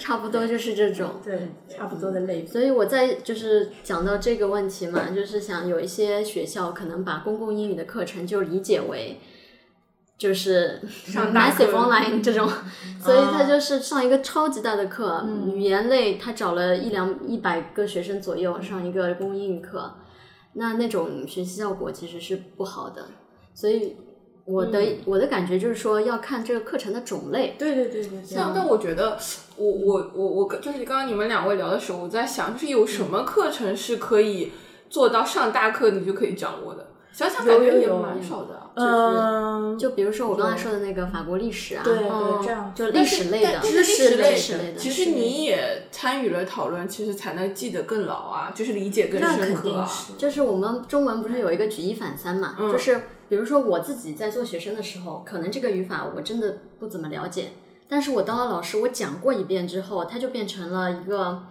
[0.05, 1.19] 差不多就是这种。
[1.23, 2.45] 对，差不多的类别。
[2.45, 9.19] 所以我在就是讲到这个问题嘛，就是想有一些学校可能把公共英语的课程就理解为
[10.15, 11.63] 就是 上大课。
[11.63, 12.47] Massive online 这种，
[13.01, 19.95] 所以他就是上一个超级大的课，语言类他找了一两一百个学生左右上一个公共英语课，
[20.53, 23.07] 那那种学习效果其实是不好的，
[23.55, 23.97] 所以
[24.45, 29.17] 我的、我的感觉就是说要看这个课程的种类，对对对对对，但但我觉得，
[29.57, 34.51] 我我我我就是刚刚你们两位聊的时候，我在想，就是有什么课程是可以
[34.89, 36.87] 做到上大课你就可以掌握的？
[37.11, 38.61] 想想感觉也蛮少的。
[38.75, 49.85] 嗯，就比如说我刚才说的那个法国历史啊，对对嗯这样就历史类的知识类类的，其实你也参与了讨论，其实才能记得更牢啊，就是理解更深刻。
[50.17, 52.55] 就是我们中文不是有一个举一反三嘛？
[52.59, 57.53] 嗯就是比如说我自己在做学生的时候，可能这个语法我真的不怎么了解，
[57.87, 61.43] 但是我当了老师，我讲过一遍之后，它就变成了一个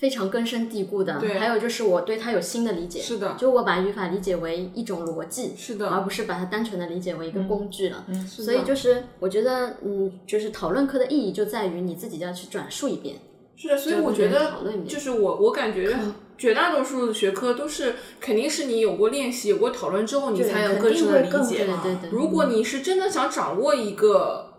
[0.00, 1.18] 非常根深蒂固的。
[1.20, 3.00] 对还有就是我对它有新的理解。
[3.00, 8.06] 是的就我把语法理解为一种逻辑，是的而不是把它单纯的理解为一个工具了。
[8.26, 13.16] 是的所以就是我觉得，嗯，就是讨论课的意义就在于你自己要去转述一遍。
[13.56, 15.94] 是的，所以我觉得讨论就是我我感觉
[16.38, 21.66] 绝大多数的学科都是肯定是你有过练习、有过讨论之后，你才能肯更深的理解。
[21.66, 24.49] 对对对，如果你是真的想掌握一个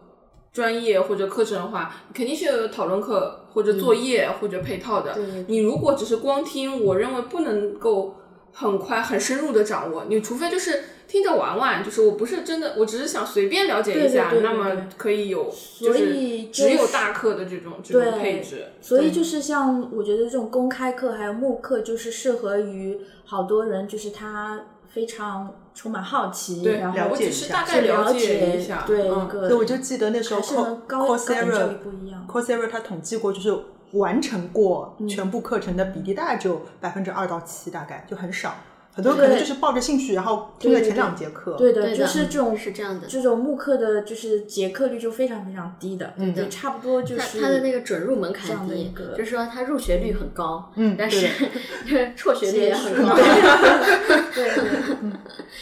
[0.54, 5.18] 专业或者课程的话，肯定是有讨论课或者作业或者配套的。
[5.48, 8.16] 你如果只是光听，我认为不能够
[8.52, 10.06] 很快很深入的掌握。
[10.10, 18.74] 你除非就是听着玩玩，就是我不是真的，我只是想随便了解一下，对对对对那么可以有，就所是以只有大课的这种这种配置。
[18.82, 32.27] 所以就是像我觉得这种公开课还有慕课，就是适合于好多人，就是他非常充满好奇，对然后我了解一下只是大概去了解一下，对嗯一个，所以我就记得那时候还是能高高等教育 Coursera 不一样。
[32.27, 33.58] Coursera 他统计过，就是
[33.93, 38.56] 完成过嗯全部课程的比例大概只有百分之二到七，大概就很少。
[38.93, 41.54] 很多人可能就是抱着兴趣，然后听了前两节课。
[41.58, 51.27] 对的，对的就是这种是这样的这种慕课的，就是结课率就非常非常低的，嗯对，差不多就是它它的那个准入门槛这样的一低个，就是说它入学率很高，嗯但是
[52.15, 53.15] 辍学率也很高。
[54.36, 54.63] 对对，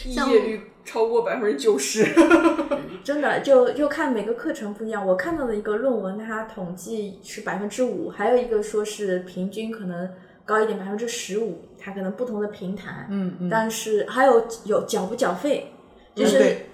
[0.04, 2.06] 毕业率超过百分之九十。
[3.04, 5.06] 真的就就看每个课程不一样。
[5.06, 10.10] 我看到的一个论文，它统计是百分之五，还有一个说是平均可能
[10.46, 13.08] 高一点，百分之十五，它可能不同的平台。
[13.10, 15.72] 嗯嗯，但是还有有缴不缴费，
[16.16, 16.66] 就是、嗯对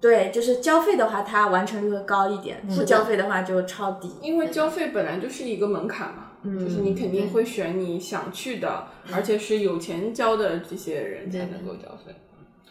[0.00, 4.10] 对，就是交费的话，它完成率会高一点；嗯不交费的话就超低。
[4.20, 12.14] 因为交费本来就是一个门槛嘛，就是你肯定会选你想去的，而且是有钱交的这些人才能够交费。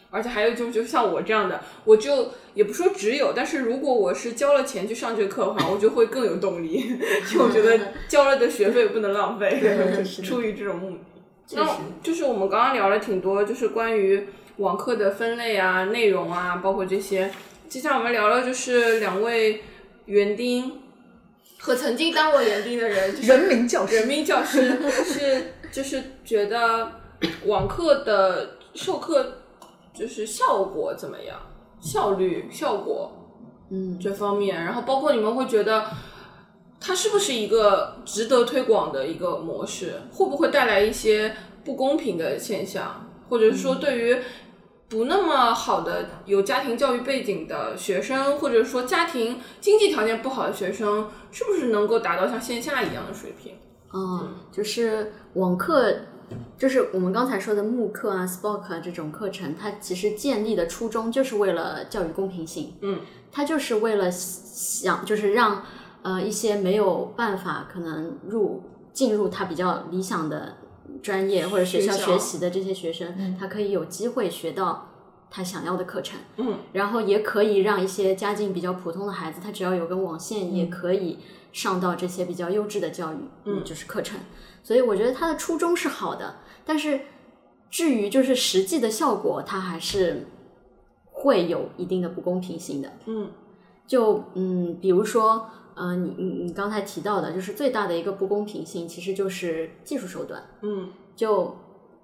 [0.10, 6.80] 而且还有就就像我这样的，我就也不说只有，但是如果我是交了钱去上这个课的话，我就会更有动力，
[7.32, 10.98] 因为我觉得交了的学费不能浪费，就是 出于这种目的。
[11.50, 14.28] 那就是我们刚刚聊了挺多，就是关于
[14.58, 17.30] 网课的分类啊、内容啊，包括这些。
[17.68, 19.64] 接下来我们聊聊就是两位
[20.06, 20.80] 园丁
[21.60, 26.92] 和曾经当过园丁的人，就是人民教师人民教师是就是觉得
[27.46, 29.38] 网课的授课
[29.94, 31.40] 就是效果怎么样，
[31.80, 33.12] 效率、效果
[33.70, 35.86] 嗯，这方面，然后包括你们会觉得
[36.84, 44.18] 它是不是一个值得推广的一个模式，会不会带来一些不公平的现象，或者是说对于
[44.90, 53.54] 不那么好的有家庭教育背景的学生，或者说家庭经济条件不好的学生，是不是能够达到像线下一样的水平？
[53.94, 55.94] 嗯，就是网课，
[56.58, 62.74] 就是我们刚才说的慕课啊、啊这种课程，它其实建立的初衷就是为了教育公平性。
[62.82, 65.64] 嗯，它就是为了想，就是让
[66.04, 70.58] 呃一些没有办法可能入进入他比较理想的
[71.02, 74.90] 专业或者学校学习的这些学生，他可以有机会学到
[75.30, 76.20] 他想要的课程。
[76.38, 81.20] 嗯，然后也可以让一些家境比较普通的孩子，他只要有根网线，也可以
[81.52, 84.20] 上到这些比较优质的教育，嗯，就是课程。
[84.64, 86.36] 所以我觉得他的初衷是好的，
[86.66, 87.02] 但是
[87.70, 90.28] 至于就是实际的效果，它还是
[91.06, 92.92] 会有一定的不公平性的。
[93.06, 93.30] 嗯，
[93.88, 100.44] 就嗯，比如说，呃，你你你刚才提到的，就是最大的一个不公平性，其实就是技术手段。
[100.62, 100.90] 嗯。
[101.14, 101.56] 就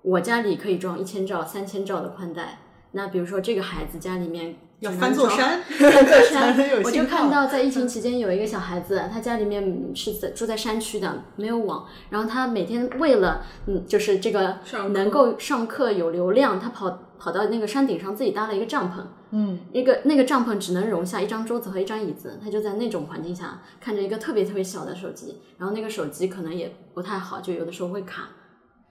[0.04, 2.60] 我家里可以装一千兆、三千兆的宽带，
[2.92, 14.58] 那比如说这个孩子家里面要翻座山，翻座山，我就看到在疫情期间有一个小孩子，他家里面是在住在山区的，没有网，然后他每天为了嗯，就是这个
[14.92, 19.04] 能够上课有流量，他跑跑到那个山顶上自己搭了一个帐篷。
[19.32, 28.30] 嗯，一个那个帐篷只能容下一张桌子和一张椅子，他就在那种环境下看着一个特别特别小的手机，然后那个手机可能也不太好，就有的时候会卡。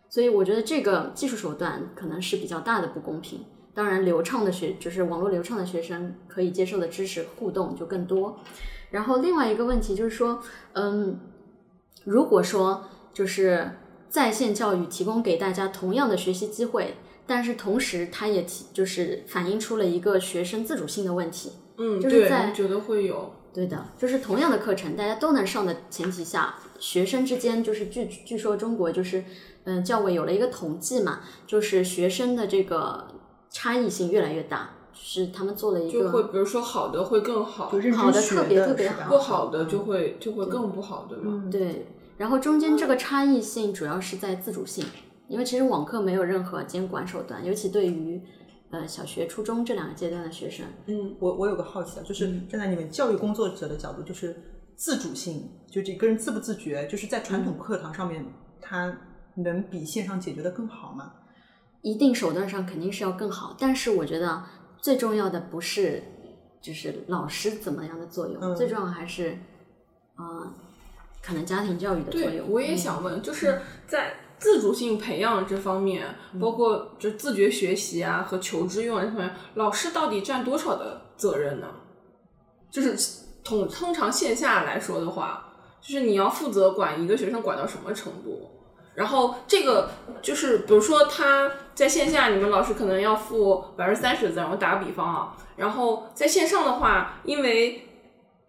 [0.08, 8.38] 所以我觉得这个技术手段可能是比较大的不公平，当然流畅的学就是网络流畅的学生可以接受的知识互动就更多。
[8.90, 10.40] 然后另外一个问题就是说，
[10.74, 11.18] 嗯，
[12.04, 13.70] 如果说就是
[14.08, 16.94] 在线教育提供给大家同样的学习机会，
[17.26, 21.52] 但是同时它也提就是反映出了一个学生自主性的问题。
[21.78, 23.32] 嗯，就是在我觉得会有。
[23.52, 29.24] 对的，就是同样的课程，大家都能上的前提下，学生之间就是据据说中国就是，
[29.64, 33.08] 嗯，教委有了一个统计嘛，就是学生的这个
[33.48, 41.44] 差异性越来越大，就是他们做了一个就会比如说好的会更好，好的特别特别好不好的就会就会更不好，对吗？
[41.50, 41.86] 对，
[42.18, 44.84] 然后中间这个差异性主要是在自主性，
[45.28, 48.22] 因为其实网课没有任何监管手段，尤其对于
[48.70, 54.36] 呃小学、初中这两个阶段的学生，嗯，我我有个好奇啊，就是站在你们教育工作者的角度，就是
[54.76, 58.24] 自主性，就这个人自不自觉，就是在传统课堂上面，
[58.60, 58.96] 他
[59.36, 61.12] 能比线上解决的更好吗？
[61.82, 64.42] 一定手段上肯定是要更好，但是我觉得
[64.80, 66.02] 最重要的不是
[66.60, 68.56] 就是老师怎么样的作用，嗯。
[68.56, 69.38] 最重要还是
[70.16, 70.52] 呃
[71.22, 72.50] 可能家庭教育的作对，用。
[72.50, 81.66] 我也想问，就是在自主性培养这方面，包括就自觉学习啊和求知欲望这方面，老师到底占多少的责任呢？
[82.70, 82.96] 就是
[83.42, 88.51] 通通常线下来说的话，就是你要负责管一个学生管到什么程度，
[88.94, 94.51] 然后这个就是比如说他在线下，你们老师可能要负百分之三十的责任。
[94.51, 97.88] 我打个比方啊，然后在线上的话，因为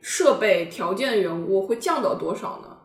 [0.02, 2.77] 设备条件的缘故，会降到多少呢？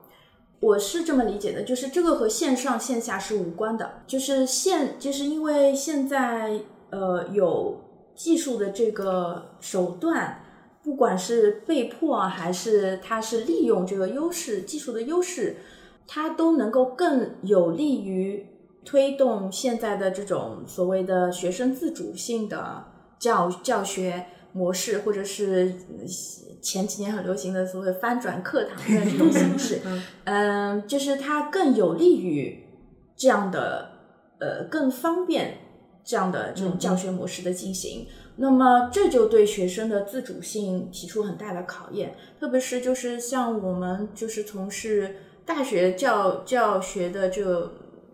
[0.63, 7.81] 我是这么理解的，就是这个和线上线下是无关的，就是线，就是因为现在呃有
[8.15, 10.41] 技术的这个手段，
[10.85, 15.57] 不管是被迫还是它是利用这个优势技术的优势，
[16.07, 18.47] 它都能够更有利于
[18.85, 22.85] 推动现在的这种所谓的学生自主性的
[23.19, 26.05] 教教学模式，或者是呃
[26.61, 29.81] 前几年很流行的所谓翻转课堂的这种形式。
[30.25, 32.65] 嗯，就是它更有利于
[33.17, 33.91] 这样的
[34.39, 35.59] 呃更方便
[36.05, 38.07] 这样的这种教学模式的进行。
[38.37, 47.73] 那么这就对学生的自主性提出很大的考验，特别是就是像我们就是从事大学教教学的这个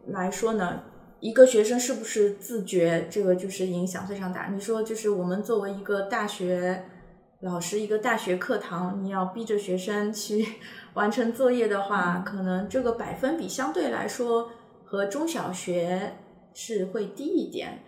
[0.09, 0.83] 来说呢，
[1.20, 4.48] 一个学生是不是自觉，这个就是影响非常大。
[4.48, 6.85] 你说就是我们作为一个大学
[7.40, 10.46] 老师，一个大学课堂，你要逼着学生去
[10.94, 14.50] 完成作业的话，可能这个百分比相对来说
[14.85, 16.14] 和中小学
[16.54, 17.83] 是会低一点。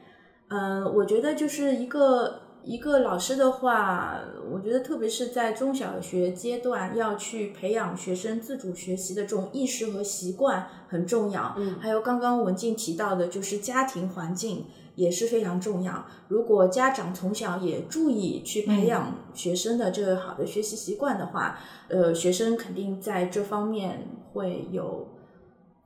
[0.49, 4.21] 嗯，我觉得就是一个一个老师的话，
[4.53, 11.55] 我觉得特别是在中小学阶段，要去培养学生自主学习的这种意识和习惯很重要。
[11.57, 16.05] 嗯还有刚刚文静提到的，就是家庭环境也是非常重要。
[16.29, 25.09] 如果家长从小也注意去培养学生的这个好的学习习惯的话，呃，学生肯定在这方面会有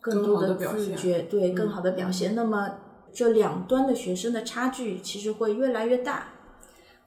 [0.01, 2.35] 更更多的自觉，对更好的表现。
[2.35, 2.69] 那么
[3.13, 6.29] 这两端的学生的差距其实会越来越大。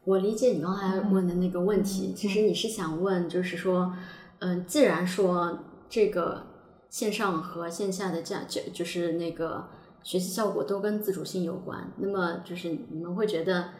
[0.07, 3.93] 我理解你刚才问的那个问题，其实你是想问，就是说，
[4.39, 6.43] 嗯，既然说这个
[6.89, 9.67] 线上和线下的价，就就是那个
[10.03, 13.71] 学习效果都跟自主性有关，那么就是你们会觉得，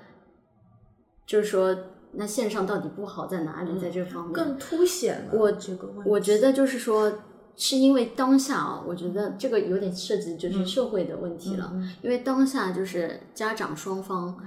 [1.26, 1.74] 就是说，
[2.12, 3.80] 那线上到底不好在哪里？
[3.80, 6.10] 在这方面，更凸显了我这个问题。
[6.10, 7.20] 我觉得就是说，
[7.56, 11.72] 是因为当下啊，我觉得这个有点涉及就是社会的问题了。
[12.02, 14.38] 因为当下就是家长双方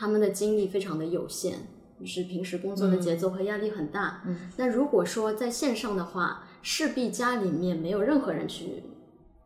[0.00, 1.52] 他们的精力非常的有限，
[2.00, 4.22] 就是平时工作的节奏和压力很大。
[4.24, 8.82] 嗯那如果说在线上的话，势必家里面没有任何人去，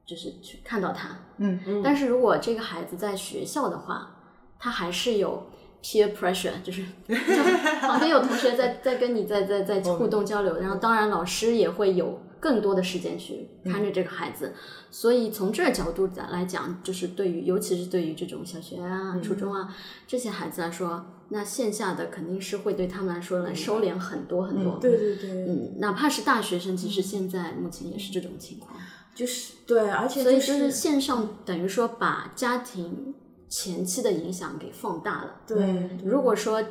[0.06, 1.08] 就是去看到他。
[1.38, 4.14] 嗯嗯但是如果这个孩子在学校的话，
[4.60, 5.48] 他还是有
[5.82, 6.84] peer pressure，就是
[7.82, 14.52] 旁边有同学在在跟你在在在互动交流，然后当然老师也会有更多的时间去看着这个孩子，
[14.90, 19.74] 所以从这个角度来讲，就是对于尤其是对于这种小学啊、初中啊
[20.06, 24.78] 这些孩子来说，那线下的肯定是会对他们来说来收敛很多很多。
[24.78, 28.78] 对对对，嗯，哪怕是大学生，其实现在目前也是这种情况。
[29.14, 33.14] 就是对，而且就所以就是线上等于说把家庭
[33.48, 35.40] 前期的影响给放大了。
[35.46, 36.62] 对，如果说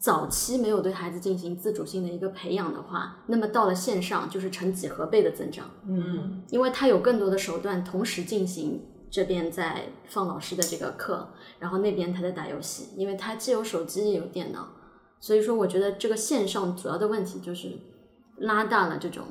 [0.00, 8.86] 早期没有对孩子进行自主性的一个培养的话，那么到了线上就是成几何倍的增长，嗯因为他有更多的手段同时进行。
[9.12, 14.68] 这边在放老师的这个课，然后那边他在打游戏，因为他既有手机也有电脑，
[15.18, 17.76] 所以说我觉得这个线上主要的问题就是
[18.36, 19.24] 拉大了这种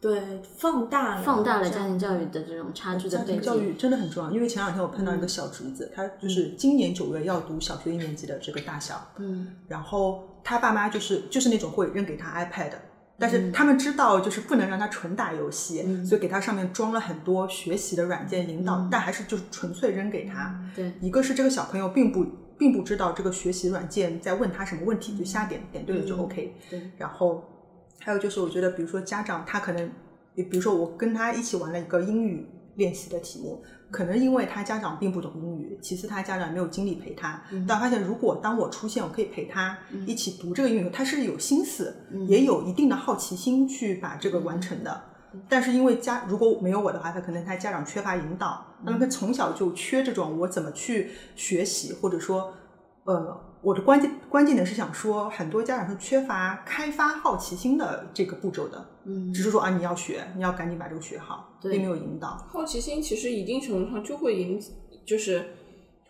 [0.00, 0.20] 对
[0.56, 3.74] 放大了放大了家庭教育的这种差距的背家庭教育。
[3.74, 12.72] 真的很重要，因为前两天我碰到一个小侄子，他就是今年九月要读小学一年级的这个大小，嗯，然后他爸妈就是就是那种会扔给他 iPad，
[13.18, 20.54] 但嗯是他们知道就是不能让他纯打游戏，所以给他上面装了很多学习的软件引导，但还是就是纯粹扔给他。
[20.60, 22.24] 嗯对，一个是这个小朋友并不
[22.58, 26.54] 并不知道这个学习软件在问他什么问题，就瞎点点对了就 OK。
[26.70, 27.42] 对，然后
[28.00, 29.90] 还有就是我觉得，比如说家长他可能，
[30.34, 41.96] 比比如说我跟他一起玩了一个英语练习的题目，可能因为他家长并不懂英语，其次他家长没有精力陪他，但发现如果当我出现，我可以陪他一起读这个英语，他是有心思，
[42.28, 45.02] 也有一定的好奇心去把这个完成的。
[45.48, 52.54] 但是因为家如果没有我的话，他可能他家长缺乏引导，那么他从小就缺这种我怎么去学习，或者说，
[53.04, 61.72] 呃，我的关键关键点是想说，很多家长是缺乏开发好奇心的这个步骤的，嗯，只是说啊你要学，你要赶紧把这个学好，对。
[61.72, 62.46] 并没有引导。
[62.48, 64.62] 好奇心其实一定程度上就会影，
[65.04, 65.46] 就是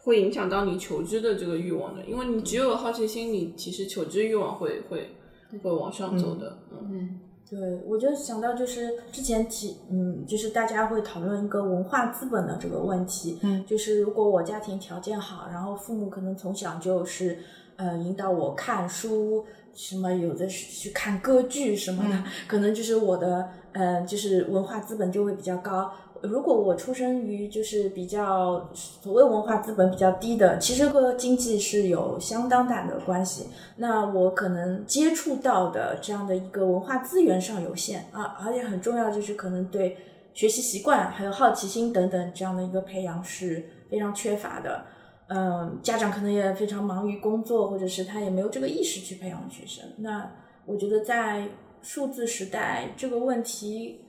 [0.02, 5.16] 会影响到你求知的这个欲望的，因为你只有好奇心，你其实求知欲望会会
[5.62, 6.59] 会往上走的。
[6.70, 17.38] 嗯，对，我就想到就是之前提，嗯，就是大家会讨论一个文化资本的这个问题，嗯就是如果我家庭条件好，然后父母可能从小就是
[17.76, 25.92] 呃引导我看书，什么有的是去看歌剧什么的，可能就是我的呃就是文化资本就会比较高。
[26.22, 33.46] 如果我出生于就是比较所谓文化资本比较低的，其实和经济是有相当大的关系。
[33.76, 39.96] 那我可能接触到的这样的一个文化资源上有限啊，而且很重要就是可能对
[40.34, 44.84] 学习习惯还有好奇心等等这样的一个培养是非常缺乏的。
[45.28, 49.84] 嗯，家长可能也非常忙于工作，或者是他也没有这个意识去培养学生。
[49.98, 50.30] 那
[50.64, 51.48] 我觉得在
[51.82, 54.05] 数字时代，这个问题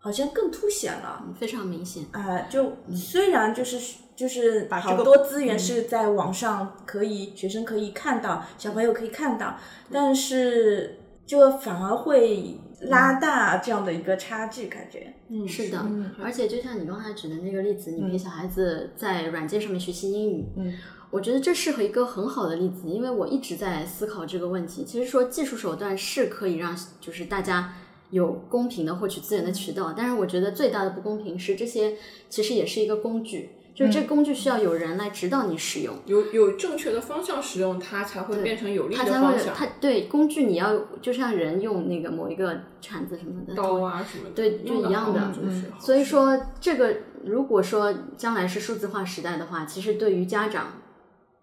[0.00, 1.24] 好像更凸显了。
[1.38, 2.04] 非常明显。
[2.10, 9.56] 啊、就虽然就是就是把这个好多资源是在网上可以、学生可以看到，小朋友可以看到，
[9.92, 15.14] 但是就反而会拉大这样的一个差距，感觉。
[15.28, 20.74] 嗯，是的，嗯而且就像你刚才举的那个例子，你陪小孩子在软件上面学习英语，嗯，
[21.10, 24.84] 我觉得这是一个很好的例子，因为我一直在思考这个问题。
[24.84, 27.72] 其实说技术手段是可以让就是大家
[28.10, 31.96] 有公平的获取资源的渠道，但是我觉得最大的不公平是这些
[32.28, 35.94] 其实也是一个工具，就是这工具需要有人来指导你使用。
[36.06, 39.54] 有有正确的方向使用，它才会变成有利的方向。
[39.54, 50.72] 它对工具你要就像人用那个某一个铲子什么的，刀啊什么的，对就一样的就是所以说，这个如果说将来是数字化时代的话，其实对于家长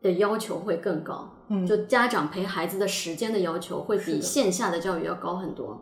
[0.01, 1.33] 的要求会更高。
[1.49, 5.81] 嗯就家长陪孩子的时间的要求会比线下的教育要高很多。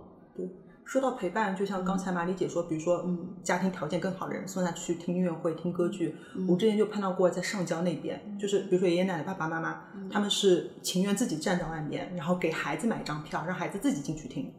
[0.85, 6.15] 说到陪伴，就像刚才马丽姐说，比如说，嗯，家庭条件更好的人送他去听音乐会、听歌剧。
[6.47, 9.81] 我之前就碰到过，在上交那边，就是比如说爷爷奶奶、爸爸妈妈，
[10.11, 14.53] 他们是情愿自己站在外面，然后给孩子买一张票，让孩子自己进去听，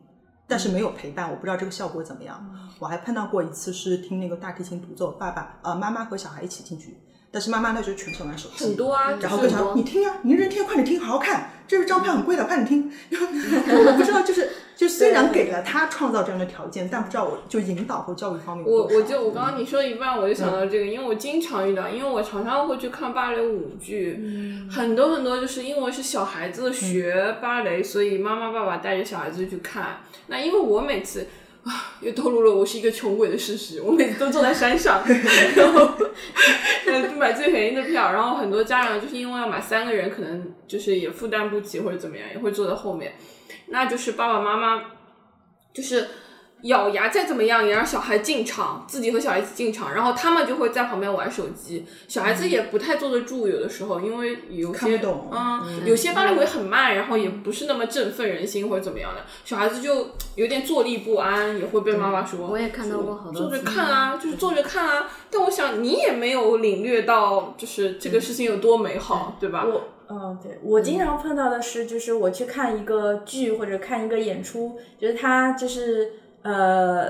[0.48, 2.44] 但是没有陪伴，我不知道这个效果怎么样。
[2.80, 6.96] 我还碰到过一次是听那个大提琴独奏，爸爸呃妈妈和小孩一起进去，
[7.30, 12.90] 但是妈妈那时候全程玩手机，很多啊，然后跟就是小孩你听啊，你认真听，快点听，好好看，这个张票很贵的，快点听。
[13.14, 14.50] 我不知道，就是就
[14.98, 24.18] 虽然给了他创造这样的条件，但不知道我就引导和教育方面我我就我刚刚你说一半，我就想到这个，因为我经常遇到，因为我常常会去看芭蕾舞剧，
[24.70, 30.00] 很多很多就是因为是小孩子学芭蕾，所以妈妈爸爸带着小孩子去看。
[30.28, 31.26] 那因为我每次。
[31.66, 33.82] 啊，又透露了我是一个穷鬼的事实。
[33.82, 35.02] 我每次都坐在山上，
[35.56, 35.90] 然后
[37.18, 43.14] 买最便宜的票，然后很多家长就是因为要买三个人，可能就是也负担不起或者怎么样，也会坐在后面。
[43.68, 44.82] 那就是爸爸妈妈
[45.72, 46.08] 就是
[46.62, 54.98] 咬牙再怎么样也让小孩进场，自己和小孩一起进场，然后他们就会在旁边玩手机，小孩子也不太坐得住，有的时候因为有些
[55.30, 62.46] 嗯，有些芭蕾舞很慢，然后也不是那么振奋人心或者怎么样的，小孩子就有点坐立不安，也会被妈妈说。
[62.46, 65.10] 我也看到过好多坐着看啊，就是坐着看啊。
[65.30, 69.62] 但我想你也没有领略到，就是这个事情有多美好，对吧？
[69.66, 70.58] 我嗯，对。
[70.62, 77.08] 我经常碰到的是，就是我去看一个剧或者看一个演出，就是它就是呃，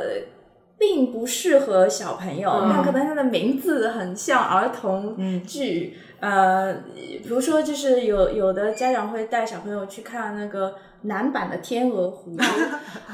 [0.78, 2.68] 并不适合小朋友，嗯。
[2.70, 5.14] 那、可能它的名字很像儿童
[5.47, 12.34] 剧，呃，比如说就是有有的家长会带小朋友去看那个男版的《天鹅湖》，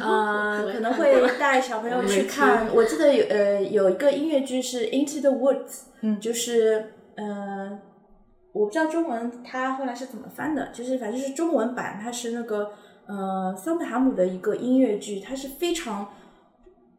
[0.01, 5.57] 呃， 可能会带小朋友去看，我记得有呃有一个音乐剧是《Into the Woods》，
[6.03, 6.21] 嗯。
[6.21, 7.79] 就是呃。
[8.53, 12.73] 我不知道中文它后来是怎么翻的，就是反正是中文版，它是那个
[13.07, 16.07] 呃桑德哈姆的一个音乐剧，它是非常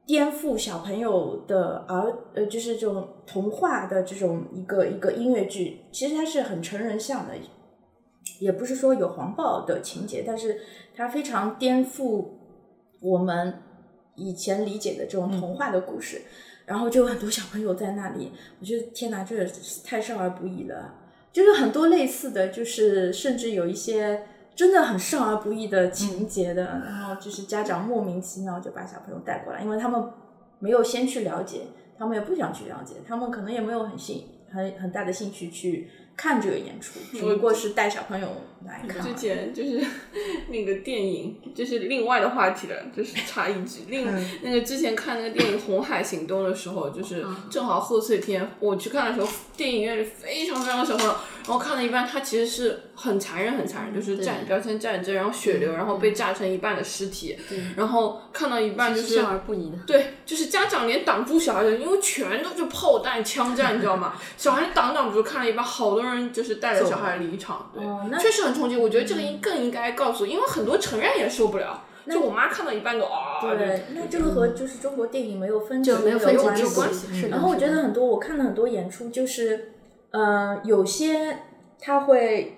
[0.06, 7.34] 颠覆小朋友的儿呃，就是这种童话的这种一个一个音乐剧，其实它是很成人向的，
[8.40, 10.60] 也不是说有黄暴的情节，但是
[10.96, 12.26] 它非常颠覆
[13.00, 13.54] 我们
[14.16, 16.22] 以前理解的这种童话的故事。
[16.66, 19.46] 然后就有很多小朋友在那里，我觉得天哪，这
[19.84, 20.94] 太少儿不宜了。
[21.34, 24.24] 就是很多类似的就是，甚至有一些
[24.56, 30.02] 真的很少儿不宜的情节的，然后就是家长莫名其妙就把小朋友带过来，因为他们
[30.60, 31.62] 没有先去了解，
[31.98, 38.28] 他们也不想去了解，他们可能也没有很兴很很大的兴趣去看这个演出，只不过是带小朋友
[39.04, 39.84] 之前就是
[40.50, 57.38] 那个电影，就是另外的话题了，就是 插一句，另嗯那个之前看那个电影《红海行动》的时候，就是正好贺岁片，我去看的时候，电影院里非常非常小朋友，然后看了一半，它其实是很残忍很残忍，就是战标签战争，然后血流，然后被炸成一半的尸体，
[57.76, 59.78] 然后看到一半就是少儿不宜的。
[59.86, 64.14] 对，就是家长连挡住小孩的，因为全都是炮弹、枪战，你知道吗？
[64.38, 68.78] 小孩挡挡不住，看了一半，好多人就是带着小孩离场，对，哦确实很冲击。
[68.78, 71.86] 我觉得这个应更应该告诉，因为很多成人也受不了。
[72.06, 79.72] 就我妈看到一半都啊，对，那这个和就是中国电影没有分就没有分级关系然后我觉得很多，我看了很多演出，就是，
[80.12, 81.38] 呃，有些
[81.80, 82.58] 他会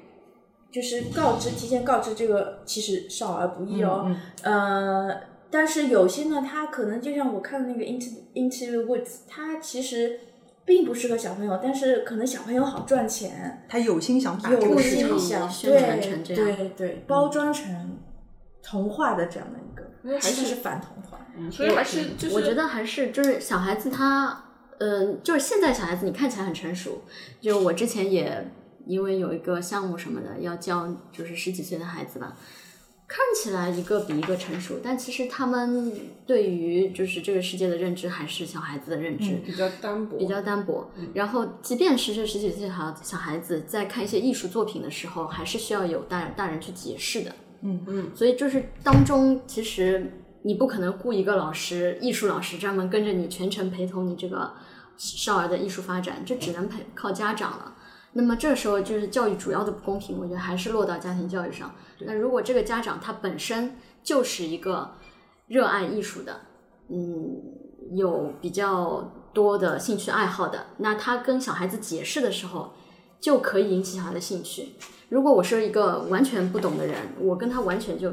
[0.71, 4.07] 就是告知，提前告知这个其实少儿不宜哦，
[4.43, 5.21] 嗯呃，
[5.51, 10.21] 但是有些呢，他可能就像我看的那个 Into Into the Woods，他其实
[10.65, 14.97] 并不适合小朋友，但是可能小朋友好赚钱，他有心想把这有个市
[15.29, 17.97] 场，宣传成这样对对，包装成
[18.63, 21.19] 童话的这样的一个，还是是反童话。
[21.51, 24.45] 所以还是就是我觉得还是就是小孩子他，
[24.77, 27.01] 嗯、就是现在小孩子你看起来很成熟，
[27.41, 28.49] 就我之前也
[28.85, 32.37] 因为有一个项目什么的要教，就是十几岁的孩子吧，
[33.07, 35.91] 看起来一个比一个成熟，但其实他们
[36.25, 39.35] 对于就是这个世界的认知还是小孩子的认知。
[39.45, 47.35] 比较单薄，比较单薄，然后即便是这十几岁的小小孩子在看一些艺术作品的时候，还是需要有大大人去解释的。
[47.61, 54.51] 嗯嗯，所以就是当中，其实你不可能雇一个老师，艺术老师专门跟着你全程陪同你这个
[54.97, 57.74] 少儿的艺术发展，这只能陪靠家长了。
[58.17, 61.75] 那么这时候就是教育主要的不公平，我觉得还是落到家庭教育上。
[61.99, 64.95] 那如果这个家长他本身就是一个
[65.47, 66.39] 热爱艺术的，
[66.87, 67.41] 嗯，
[67.93, 72.71] 有比较多的兴趣爱好的，那他跟小孩子解释的时候，
[73.19, 74.75] 就可以引起小孩的兴趣。
[75.09, 78.11] 如果我是一个完全不懂的人，我跟他完全就，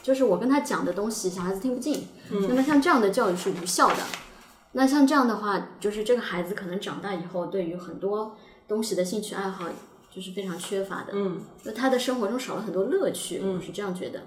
[0.00, 2.06] 就是我跟他讲的东西，小孩子听不进。
[2.30, 3.96] 那么像这样的教育是无效的。
[4.72, 8.36] 那像这样的话，就是这个孩子可能长大以后，对于很多
[8.70, 9.64] 东西的兴趣爱好
[10.08, 11.12] 就是非常缺乏的。
[11.12, 14.20] 嗯，那他的生活中少了很多乐趣，我是这样觉得。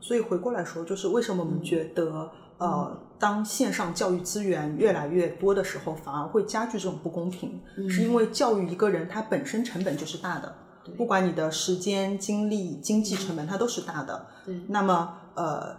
[0.00, 10.54] 所以回过来说，就是为什么我们觉得，呃，当线上教育资源越来越多的时候，反而会加剧这种不公平，是因为教育一个人，他本身成本就是大的，
[10.96, 14.26] 不管你的时间、精力、经济成本，它都是大的。
[14.46, 14.58] 对。
[14.68, 15.76] 那么，呃，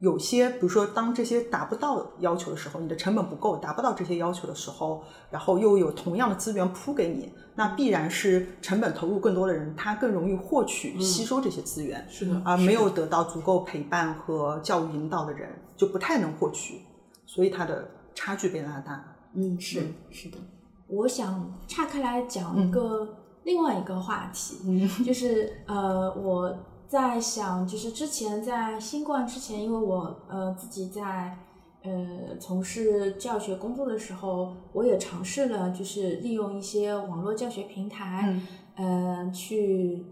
[0.00, 12.06] 有些，比如说，当这些达不到要求的时候，你的成本不够，达不到这些要求的时候，然后又有同样的资源铺给你，那必然是成本投入更多的人，他更容易获取、吸收这些资源。
[12.08, 16.80] 是的，而没有得到足够陪伴和教育引导的人，就不太能获取，
[17.26, 19.04] 所以它的差距被拉大。
[19.34, 20.38] 嗯，是是的。
[20.86, 23.06] 我想岔开来讲一个、
[23.42, 26.56] 另外一个话题，嗯就是呃，我
[26.88, 31.36] 在想，就是之前在新冠之前，因为我呃自己在
[31.82, 38.40] 呃从事教学工作的时候，我也尝试了，就是利用一些网络教学平台，
[38.74, 40.02] 呃，去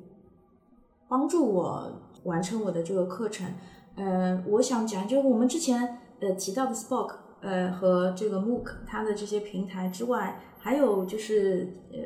[1.08, 1.90] 帮助我
[2.24, 3.54] 完成我的这个课程。
[3.94, 11.98] 呃，我想讲，就是我们之前呃提到的 Spoke，呃和这个 MOOC 它的这些平台之外，还有就是呃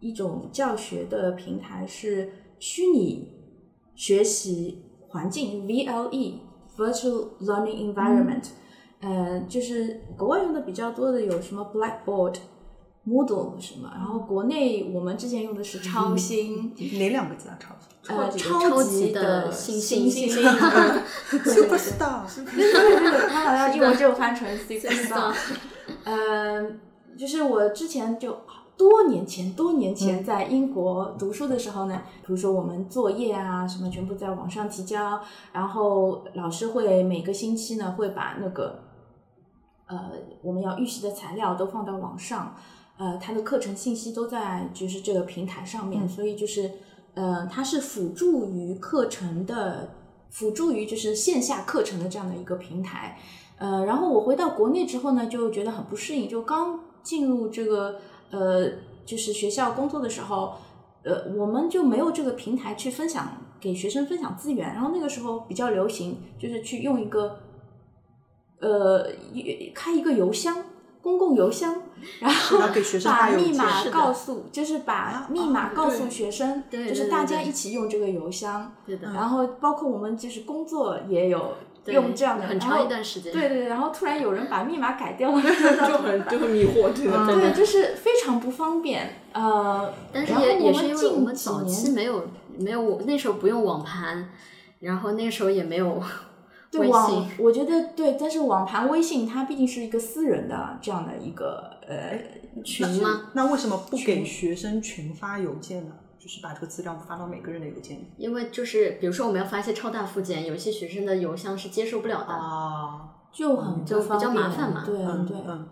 [0.00, 3.37] 一种教学的平台是虚拟
[3.98, 6.34] 学习环境 VLE
[6.76, 8.44] (Virtual Learning Environment)。
[9.00, 12.36] 呃，就是国外用的比较多的有什么 Blackboard、
[13.06, 13.90] Moodle 什么。
[13.92, 16.72] 然后国内我们之前用的是超星。
[16.98, 18.16] 哪两个字啊超星？
[18.16, 20.28] 呃，超级的星星。
[21.44, 21.98] superstar。
[21.98, 23.28] 哈哈哈。
[23.28, 25.34] 他好像英文就翻成 superstar。
[26.04, 26.80] 嗯，
[27.18, 28.36] 就是我之前就。
[28.78, 35.20] 多年前，多年前在英国读书的时候呢，比如说我们作业啊什么全部在网上提交，
[35.52, 38.84] 然后老师会每个星期呢会把那个
[39.88, 40.12] 呃
[40.42, 42.54] 我们要预习的材料都放到网上，
[42.96, 46.70] 呃，他的课程信息都在就是这个平台上面，所以就是
[47.14, 49.90] 呃它是辅助于课程的。
[50.30, 53.16] 辅助于就是线下课程的这样的一个平台，
[53.56, 57.98] 呃，然后我回到国内之后呢，就觉得很不适应，就刚进入这个
[58.30, 58.70] 呃，
[59.04, 60.54] 就是学校工作的时候，
[61.02, 63.28] 呃，我们就没有这个平台去分享
[63.60, 67.40] 给学生分享资源，然后那个时候比较流行，就是去用一个
[68.60, 70.64] 呃一开一个邮箱。
[71.00, 71.80] 公共邮箱，
[72.18, 72.58] 然后
[73.04, 78.74] 把密码告诉，就是把密码告诉学生，就是大家一起用这个邮箱。
[78.84, 83.32] 对的，然后包括我们就是工作也有对用这样的，很长一段时间。
[83.32, 87.26] 对对对，然后突然有人把密码改掉了， 就很就很迷惑，对的。
[87.26, 89.14] 对，就是非常不方便。
[89.32, 92.28] 呃，但是然后也也是我们因为我们早期没有
[92.58, 94.30] 没有那时候不用网盘，
[94.80, 96.02] 然后那个时候也没有
[96.70, 102.18] 对微网信，，我觉得对，但是网盘、微信它毕竟是一个私人的这样的一个呃
[102.64, 103.30] 群吗？
[103.34, 105.92] 那为什么不给学生群发邮件呢？
[106.28, 112.34] 就是把这个资料发到每个人的邮件里因为就是比如说我们要发一些超大附件，有一些学生的邮箱是接受不了的。
[112.34, 114.82] 啊，就很就比较麻烦嘛。
[114.84, 115.66] 对嗯对，嗯，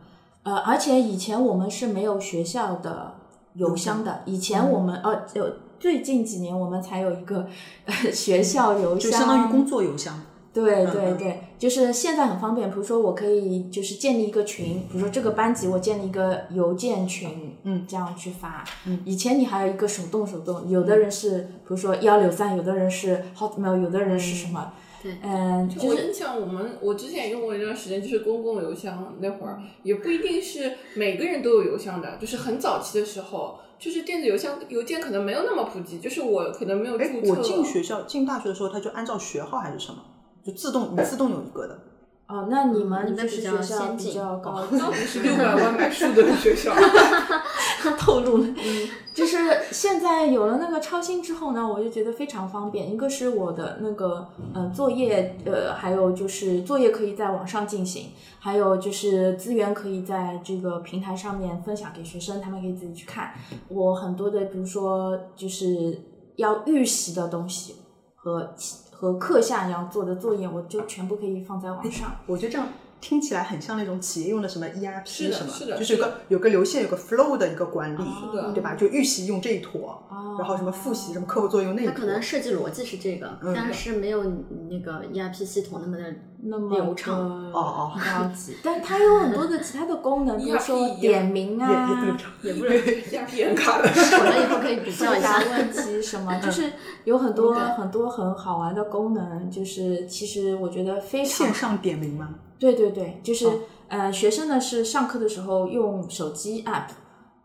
[0.45, 3.17] 呃，而且以前我们是没有学校的
[3.53, 5.47] 邮箱的，以前我们呃有
[5.79, 7.47] 最近几年我们才有一个
[7.85, 10.19] 呃 学校邮箱，就相当于工作邮箱。
[10.65, 12.71] 对嗯嗯对对，就是现在很方便。
[12.71, 18.65] 比如说，我可以就是建立一个群，比如说这个班级我建立一个邮件群，嗯这样去发。
[18.87, 24.73] 嗯以前你还有一个手动手动，有的人是比如说幺六三，有的人是 Hotmail，有的人是什么？
[25.03, 37.31] 对嗯，就是我印象，我们我之前也用过一段时间，就是公共邮箱那会儿，也不一定是每个人都有邮箱的，就是很早期的时候，就是电子邮箱邮件可能没有那么普及，就是我可能没有注哎，册。
[37.31, 39.99] 我进学校进大学的时候，他就按照学号还是什么，
[40.47, 41.79] 就自动你自动有一个的。
[42.29, 46.75] 哦，那你你们们比较就是学校比较高那我们是六百万买书的学校，
[47.97, 48.47] 透露了，
[49.15, 49.37] 就是
[49.71, 52.93] 现在有了那个超星之后呢，我就觉得非常方便。
[52.93, 63.35] 一个是我的那个呃作业，呃，还有就是作业可以在网上进行，还有就是资源可以在这个平台上面分享给学生，他们可以自己去看。
[63.69, 65.97] 我很多的，比如说就是
[66.35, 67.77] 要预习的东西
[68.17, 68.53] 和
[68.99, 72.11] 和课下要做的作业，我就全部可以放在网上。
[72.27, 72.67] 我觉得这样
[73.01, 78.75] 听起来很像那种企业用的什么 ERP 什么，是的就是有个有个流线有个 flow 的一个管理，是的对吧？
[78.75, 81.95] 就预习用这一坨，哦然后什么复习什么客户作用那一坨。
[81.95, 84.25] 它可能设计逻辑是这个，嗯但是没有
[84.71, 86.05] 那个 ERP 系统那么的
[86.43, 87.25] 那么流畅的
[87.59, 92.33] 哦哦高级， 但它有很多的其他的功能， 比如说点名啊、唱。
[92.43, 93.89] 也不是亚皮很卡的。
[93.89, 95.39] 我们以后可以比较回一下。
[95.39, 96.73] 问题什么， 就是
[97.05, 102.35] 有很多很多很好玩的功能，就是其实我觉得非常线上点名吗？
[102.59, 103.53] 对对对，就是、哦。
[103.89, 106.89] 呃，学生呢是上课的时候用手机 app，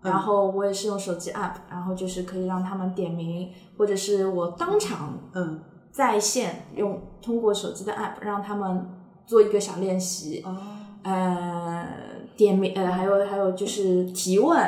[0.02, 5.60] 然后我也是用手机 app，然后就是可以让他们点名，或者是我当场嗯，
[5.92, 8.90] 在线用通过手机的 app 让他们
[9.28, 10.58] 做一个小练习，哦，
[11.04, 11.88] 呃，
[12.36, 14.60] 点名呃，还有还有就是提问。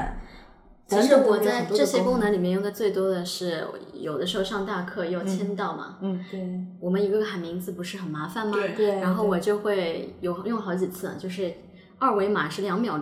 [0.85, 3.67] 其实等等我在这些功能能里面用的最多的是，
[4.03, 6.39] 有的时候上大课要签到嘛，嗯对
[6.79, 8.57] 我们一个个喊名字不是很麻烦吗？
[8.75, 11.51] 对然后我就会有用好几次，就是
[11.97, 13.01] 二维码是两秒，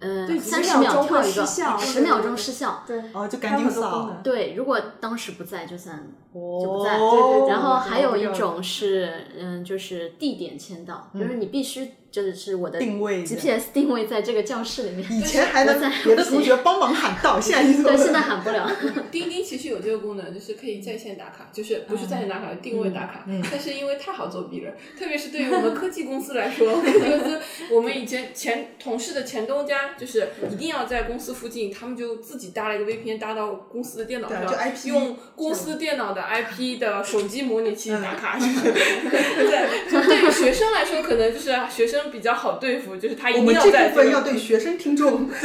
[0.00, 2.84] 呃，对三十秒跳一个，十秒钟失效。
[2.86, 4.16] 对哦，就赶紧扫。
[4.22, 5.96] 对，如果当时不在就算
[6.32, 6.98] 哦就不在。
[6.98, 15.12] 对对对然后还有一种是，嗯，就是地点签到，就是你必须就是我的定位 GPS 定位在这个教室里面。
[15.12, 18.70] 以前还能在别的同学帮忙喊到，现在你怎么对，现在喊不了。
[19.10, 23.24] 钉钉其实有这个功能，就是可以在线打卡，就是不是在线打卡，定位打卡。
[23.26, 27.40] 嗯但是因为太好作弊了，特别是对于我们科技公司来说，科技公司
[27.70, 38.38] 我们以前前同事的前东家，就是一定要在公司附近，他们就自己搭了一个 VPN 搭到公司的电脑上，就 IP 用公司电脑的 IP 的手机模拟器打卡。
[38.40, 45.28] 对，就对于学生来说，可能就是学生比较好对付，就是他一定我们这部分要对学生听众，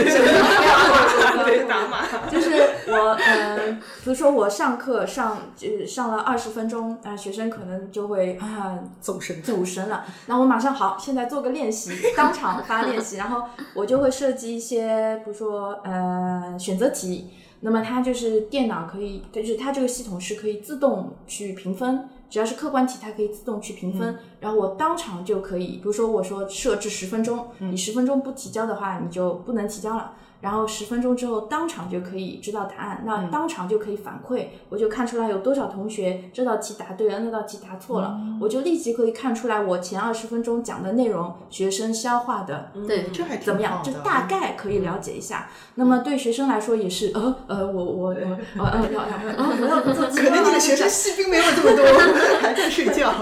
[1.45, 2.05] 对打码。
[2.29, 2.51] 就是
[2.87, 3.57] 我呃，
[4.03, 9.41] 比如说我上课上就是上了二十分钟，啊、学生可能就会啊走神。
[9.41, 13.43] 走神了，那我马上好，现在做个练习，当场发练习，然后
[13.73, 17.29] 我就会设计一些，比如说呃选择题，
[17.61, 30.13] 那么它就是电脑可以，就是它这个系统是可以自动去评分，只要是客观题，它可以自动去评分，然后我当场就可以，比如说我说设置十分钟，你十分钟不提交的话，你就不能提交了。
[30.43, 45.47] 然后十分钟之后当场就可以知道答案，那当场就可以反馈，我就看出来有多少同学这道题答对了，那道题答错了，我就立即可以看出来我前二十分钟讲的内容学生消化的对，这还挺怎么样，就大概可以了解一下。
[45.75, 48.09] 那么对学生来说也是，呃呃，我我我
[48.59, 51.85] 呃呃要要呃我要做可能你的学生细菌没有这么多，
[52.43, 53.13] 还在睡觉。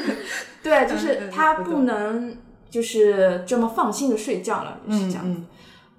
[0.64, 2.34] 对，就嗯是嗯他不能
[2.70, 5.38] 就是这么放心的睡觉了，是这样子。
[5.38, 5.46] 嗯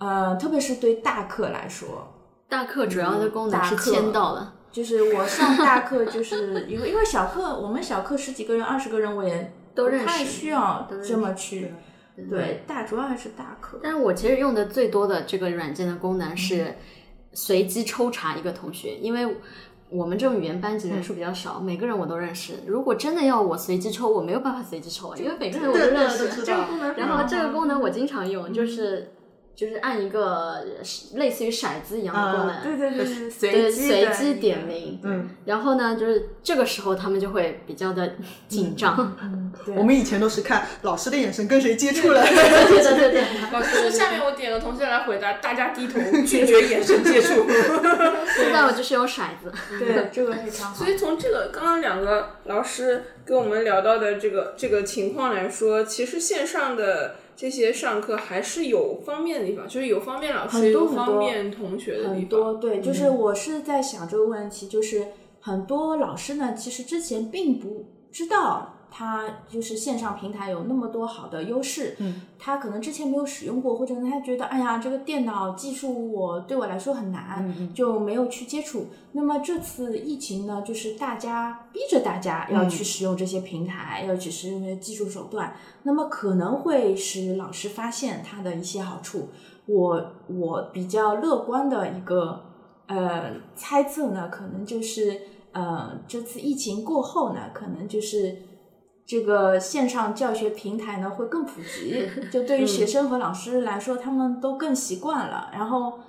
[0.04, 2.14] 呃，特别是对大课来说，
[2.50, 11.74] 大课主要的功能是签到的，就是我上大课，就是因为因为小课，我们小课十几个人、二十个人，我也都认识不太需要这么去。
[12.16, 13.80] 对对，大主要还是大课。
[13.82, 16.76] 但是我其实用的最多的这个软件的功能是
[17.32, 19.38] 随机抽查一个同学，因为
[19.90, 22.54] 我们这种语言班级人数比较少，每个人我都认识。
[22.68, 26.30] 如果真的要我随机抽，我没有办法随机抽啊，因为每个人我都认识。
[26.44, 29.12] 这个功能然后这个功能我经常用，就是
[29.56, 30.66] 就是按一个
[31.14, 35.00] 类似于骰子一样的功能，对对对对，对 随机随机点名。
[35.04, 38.16] 嗯，然后呢，就是这个时候他们就会比较的
[38.48, 39.16] 紧张。
[39.22, 42.24] 嗯， 对，我们以前都是看老师的眼神跟谁接触了。
[42.24, 43.24] 对对对对，
[43.54, 47.46] 老师，下面我点个同学来回答，大家低头拒绝眼神接触。
[48.36, 49.52] 现在我就是用骰子。
[49.78, 50.92] 对这个非常好所。
[50.92, 62.16] 以从这个刚刚两个老师跟我们聊到的这个这个情况来说，其实线上的这些上课还是有方便的地方，就是有方便老师，有方便同学的地方。
[62.16, 65.08] 很多对，就是我是在想这个问题，就是
[65.40, 78.86] 很多老师呢，其实之前并不知道他就是线上平台有那么多好的优势，嗯，他可能之前没有使用过，或者呢他觉得哎呀这个电脑技术我对我来说很难，嗯就没有去接触。
[79.14, 89.30] 那么这次疫情呢，就是大家逼着大家要去使用这些平台，要去使用这些技术手段，那么可能会使老师发现它的一些好处。
[89.66, 92.44] 我我比较乐观的一个
[92.88, 95.22] 呃猜测呢，可能就是
[95.54, 98.38] 呃这次疫情过后呢，可能就是
[99.06, 105.50] 这个线上教学平台呢会更普及，就对于学生和老师来说，他们都更习惯了。
[105.54, 106.00] 然后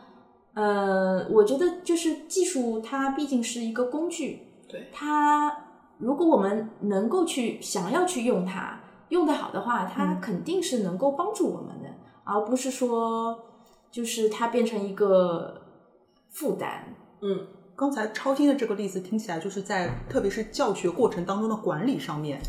[0.54, 5.64] 呃，我觉得就是技术它毕竟是一个工具，对它
[5.98, 11.88] 如果我们能够去想要去用它，用得好的话，它肯定是能够帮助我们的，
[12.22, 13.36] 而不是说
[13.90, 15.60] 就是它变成一个
[16.30, 16.94] 负担。
[17.22, 22.40] 嗯，刚才超听的这个例子听起来就是在特别是教学过程当中的管理上面，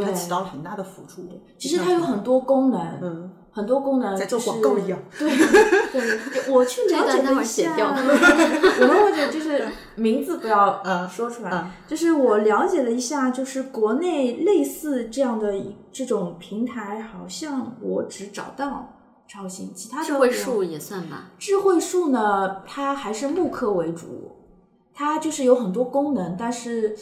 [0.00, 1.28] 对它起到了很大的辅助。
[1.58, 4.98] 其实它有很多功能，嗯，很多功能在做广告一样。
[5.18, 5.30] 对
[5.92, 9.66] 对，我去了解了一下，儿写掉我们或者就是
[9.96, 18.90] 名字不要嗯说出来，嗯就是我了解了一下，就是国内类似这样的一这种平台，好像我只找到
[19.28, 24.32] 超新，其他的智慧树也算吧，智慧树呢，它还是慕课为主，
[24.92, 26.96] 它就是有很多功能，但是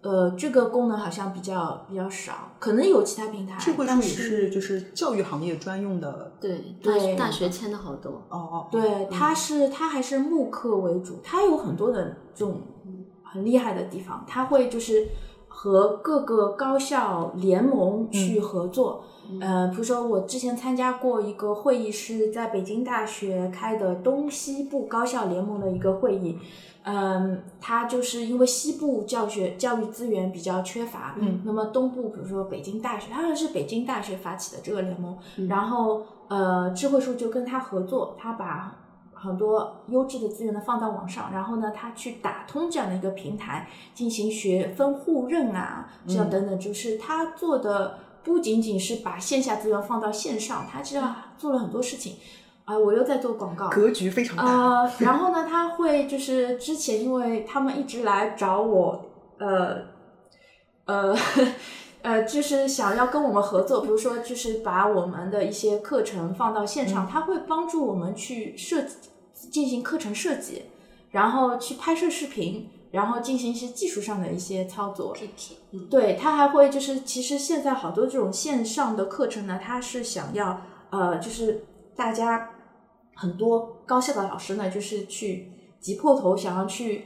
[0.00, 6.32] 呃，这个功能好像比较比较少，可能有其他平台，智慧树也是是就是教育行业专用的。
[6.40, 8.24] 对，大对大学签的好多。
[8.28, 12.60] 哦哦，对，它是它还是慕课为主，它有很多的这种
[13.24, 15.08] 很厉害的地方，它会就是
[15.60, 19.02] 和各个高校联盟去合作。
[19.40, 26.38] 呃，比如说我之前参加过一个会议，是在北京大学开的东西部高校联盟的一个会议。
[26.84, 38.77] 嗯，它就是因为西部教学教育资源比较缺乏，嗯，那么东部比如说北京大学，它好像是北京大学发起的这个联盟，然后呃，智慧树就跟他合作，他把
[39.20, 51.02] 很多优质的资源呢放到网上，然后呢，他去打通这样的一个平台，进行学分互认啊，这样等等，就是他做的不仅仅是把线下资源放到线上，他其实
[51.36, 52.16] 做了很多事情。
[52.64, 54.44] 啊、我又在做广告，格局非常大。
[54.44, 59.06] 呃，然后呢，他会就是之前因为他们一直来找我，
[59.38, 59.84] 呃，
[60.84, 61.16] 呃，
[62.08, 68.96] 呃，就是想要跟我们合作，比如说就是把我们的一些课程放到线上，他会帮助我们去设计
[69.50, 70.62] 进行课程设计，
[71.10, 75.14] 然后去拍摄视频，然后进行一些技术上的一些操作。
[75.90, 82.48] 对他还会就是，其实现在好多这种线上的课程呢，他是想要呃，就是大家
[83.16, 87.04] 很多高校的老师呢，就是去挤破头想要去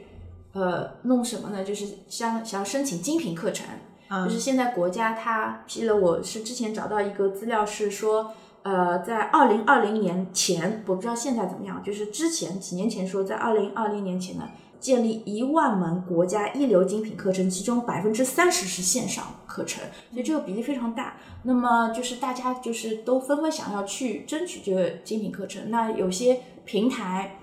[0.53, 1.65] 呃弄什么呢？
[1.65, 3.67] 就是想想要申请精品课程，
[4.13, 8.35] 嗯就是现在国家它批了，我是之前找到一个资料是说。
[8.65, 14.49] 呃，在二零二零年前，我不知道现在怎么样，就是之前几年前说，在二零二零年前呢，
[14.79, 19.83] 建立一万门国家一流精品课程，其中百分之三十是线上课程，
[20.13, 21.17] 所以这个比例非常大。
[21.43, 27.41] 那么就是大家就是都纷纷想要去争取这个精品课程，那有些平台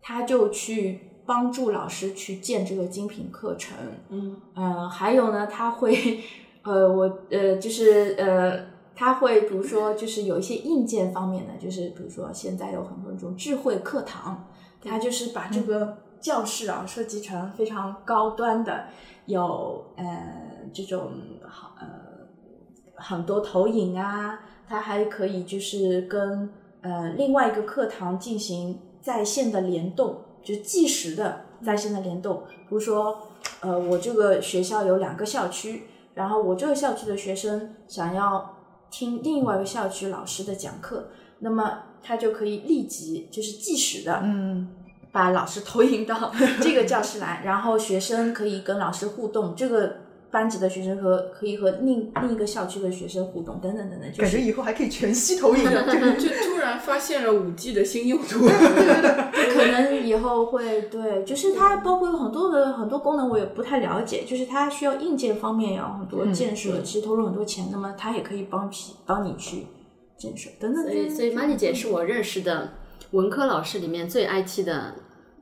[0.00, 3.76] 他就去帮助老师去建这个精品课程，
[4.10, 6.20] 嗯，呃，还有呢，他会，
[6.62, 14.48] 呃，我呃，就是呃，他会比如说就是有一些硬件方面的，就是比如说现在有很多这种智慧课堂，
[14.82, 18.86] 他就是把这个教室啊设计成非常高端的，
[19.26, 21.10] 有呃这种
[21.46, 21.86] 好呃
[22.94, 26.50] 很多投影啊，它还可以就是跟
[26.82, 32.44] 呃另外一个课堂进行在线的联动，就是计时的在线的联动。
[32.68, 33.28] 比如说，
[33.60, 35.84] 呃，我这个学校有两个校区，
[36.14, 38.56] 然后我这个校区的学生想要
[38.90, 41.08] 听另外一个校区老师的讲课，
[41.40, 44.68] 那么他就可以立即就是即时的，嗯，
[45.10, 49.96] 把老师投影到这个教室来，然后学生可以跟老师互动，这个
[50.34, 58.48] 班级的学生和可以和另另一个校区的学生互动，等等等等，就是感觉以后还可以全息投影的，这个就突然发现了五 G 的新用途。
[59.54, 69.68] 可能以后会对，就是它包括有很多的很多功能我也不太了解，就是它需要硬件方面要很多建设，其实投入很多钱，那么它也可以帮批帮你去
[70.18, 70.82] 建设等等。
[70.82, 72.72] 所以，所以 Money 姐是我认识的
[73.12, 74.94] 文科老师里面最 IT 的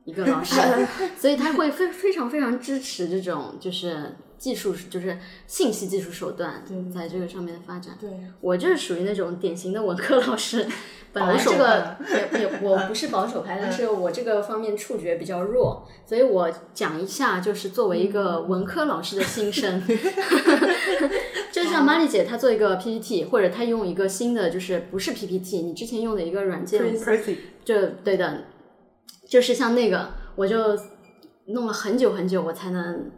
[0.05, 0.61] 一个老师，
[1.17, 5.17] 所以他会非非常非常支持这种就是技术，就是
[5.47, 6.61] 信息技术手段
[6.93, 7.95] 在这个上面的发展。
[7.97, 8.09] 对，
[8.41, 10.67] 我就是属于那种典型的文科老师，
[11.13, 11.95] 本来保守这个
[12.33, 19.81] 也也我不是保守派，但是我这个方面触觉比较弱，所以我讲一下，就是作为一个文科老师的心声
[21.53, 26.81] 就像 Money 姐她做一个 PPT，或者她用一个新的就是不是 PPT，你之前用的一个软件
[27.63, 28.43] 就对的，
[29.25, 30.77] 就是像那个，我就
[31.45, 33.09] 弄了很久很久，我才能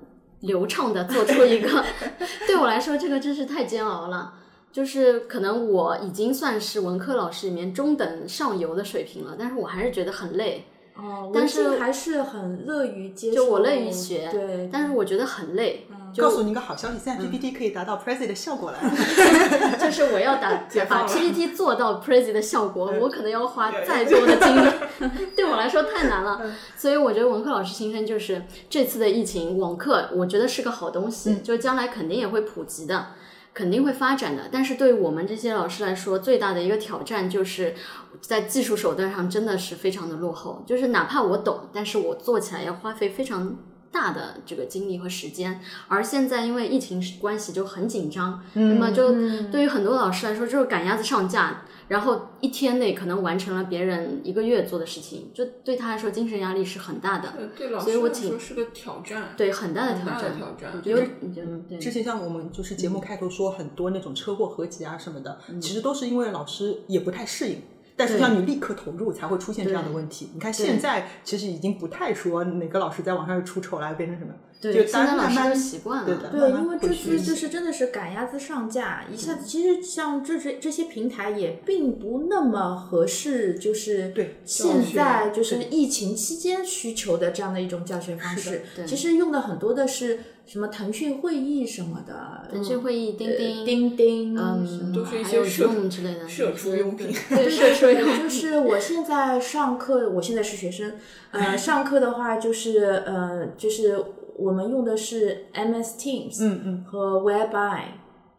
[0.46, 1.84] 流畅的做出一个。
[2.48, 4.34] 对我来说，这个真是太煎熬了。
[4.72, 10.66] 就是可能我已经算是文科老师里面中等上游的水平了，但是我还是觉得很累。
[10.98, 15.88] 哦，但是还是很乐于接受，就我乐于学，对，但是我觉得很累。
[16.24, 18.80] 告诉你一个好消息，现在 PPT 可以达到 Prezi 的效果了。
[19.80, 24.72] 就是我要打把 PPT 做到 Prezi 的效果，我可能要花再多的精力
[25.36, 26.42] 对我来说太难了。
[26.76, 33.08] 所以我觉得文科老师心声就是这次的疫情网课，我觉得是个好东西，就将来肯定也会普及的，
[33.54, 34.44] 肯定会发展的。
[34.52, 37.74] 但是对于我们这些老师来说，最大的一个挑战就是
[38.22, 43.56] 在技术手段上真的是非常的落后，就是哪怕我懂，但是我做起来要花费非常。
[43.96, 49.14] 大的这个精力和时间，而现在因为疫情关系就很紧张，那么就
[49.50, 60.82] 对于很多老师来说就是赶鸭子上架，然后一天内可能完成了别人一个月做的事情，就对他来说精神压力是很大的，对老所以我来说是个挑战，对很大的挑战，挑战。
[60.84, 67.62] 有你就对之前像我们就是节目开头说很多那种车祸合集啊什么的，其实都是因为老师也不太适应。
[67.96, 70.30] 但是要你立刻投入，才会出现这样的问题。
[70.34, 88.64] 你看现在其实已经不太说哪个老师在网上又出丑了，变成什么，对，就现在老师都慢慢习惯了，对因为这次就是真的是赶鸭子上架，一下子其实像这些这些平台也并不那么合适，就是对现在就是疫情期间需求的这样的一种教学方式。
[88.76, 88.86] 对。
[88.86, 97.08] 其实用的很多的是什么腾讯会议什么的，腾讯会议、钉呃钉、钉钉，嗯什么都是一还有些社 Zoom 之类的社畜用品。
[97.30, 98.24] 对社畜用品。
[98.24, 100.94] 就是我现在上课，我现在是学生，
[101.32, 104.00] 呃，上课的话就是呃，就是
[104.38, 107.86] 我们用的是 MS Teams，嗯嗯，和 WebEye，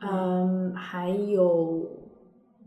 [0.01, 1.91] 嗯，还有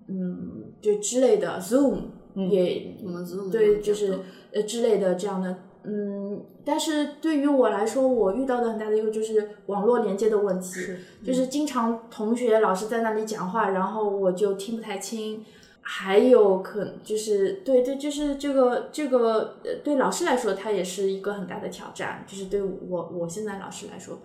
[0.10, 2.00] 嗯，就之类的 Zoom
[2.36, 4.20] 也我们 Zoom 对，就是
[4.54, 10.82] 呃之类的这样的，嗯，但是对于我来说，我遇到的很大的一个就是网络连接的问题，
[11.26, 15.44] 就是经常同学老师在那里讲话，然后我就听不太清。
[15.82, 22.24] 还有可就是对对，就是这个这个呃，对老师来说，它也是一个很大的挑战。
[22.28, 24.20] 就是对我我现在老师来说，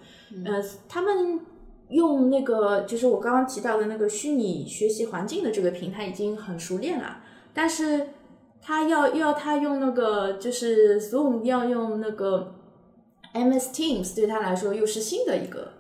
[0.45, 1.41] 呃，他们
[1.89, 7.23] 用那个就是我刚刚提到的那个虚拟学习环境的这个平台已经很熟练了，
[7.55, 8.09] 但是
[8.65, 12.55] 他要要他用那个就是 Zoom 要用那个
[13.35, 15.73] MS Teams，对他来说又是新的一个。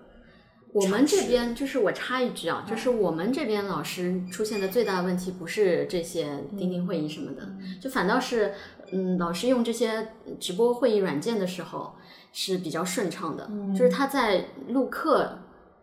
[0.74, 7.48] 我们这边就是我插一句啊，就是我们这边老师出现的最大的问题不是这些钉钉会议什么的，
[7.80, 8.52] 就反倒是
[8.90, 10.08] 嗯，老师用这些
[10.40, 11.94] 直播会议软件的时候
[12.32, 15.38] 是比较顺畅的，就是他在录课，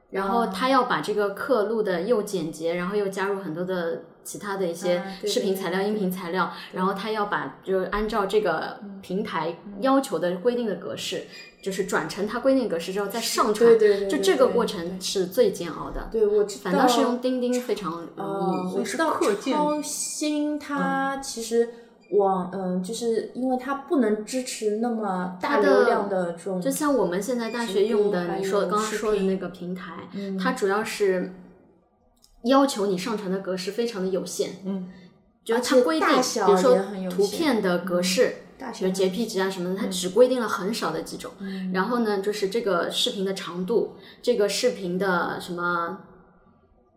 [0.10, 11.24] 然后他要把这个课录的又简洁，然后又加入很多的其他的一些视频材料、对对音频材料，然后他要把就是按照这个平台要求的规定的格式。
[11.62, 16.10] 就是转成它规定格式之后再上传，对对对对就这个过程是最煎熬的。
[16.12, 16.62] 对，我知道。
[16.64, 18.78] 反倒是用钉钉非常容呃，易。
[18.80, 21.70] 我知道超新它其实
[22.14, 31.32] 网嗯，就是因为它不能支持那么大的流量的这种，就像我们现在大学用的，你说刚刚说的那个平台，嗯它主要是
[32.44, 34.90] 要求你上传的格式非常的有限，嗯，
[35.44, 36.78] 就是它规定，比如说
[37.10, 41.32] 图片的格式，大比如小 JPG 啊什么的，它只规定了很少的几种。
[41.74, 46.00] 然后呢，就是这个视频的长度，这个视频的什么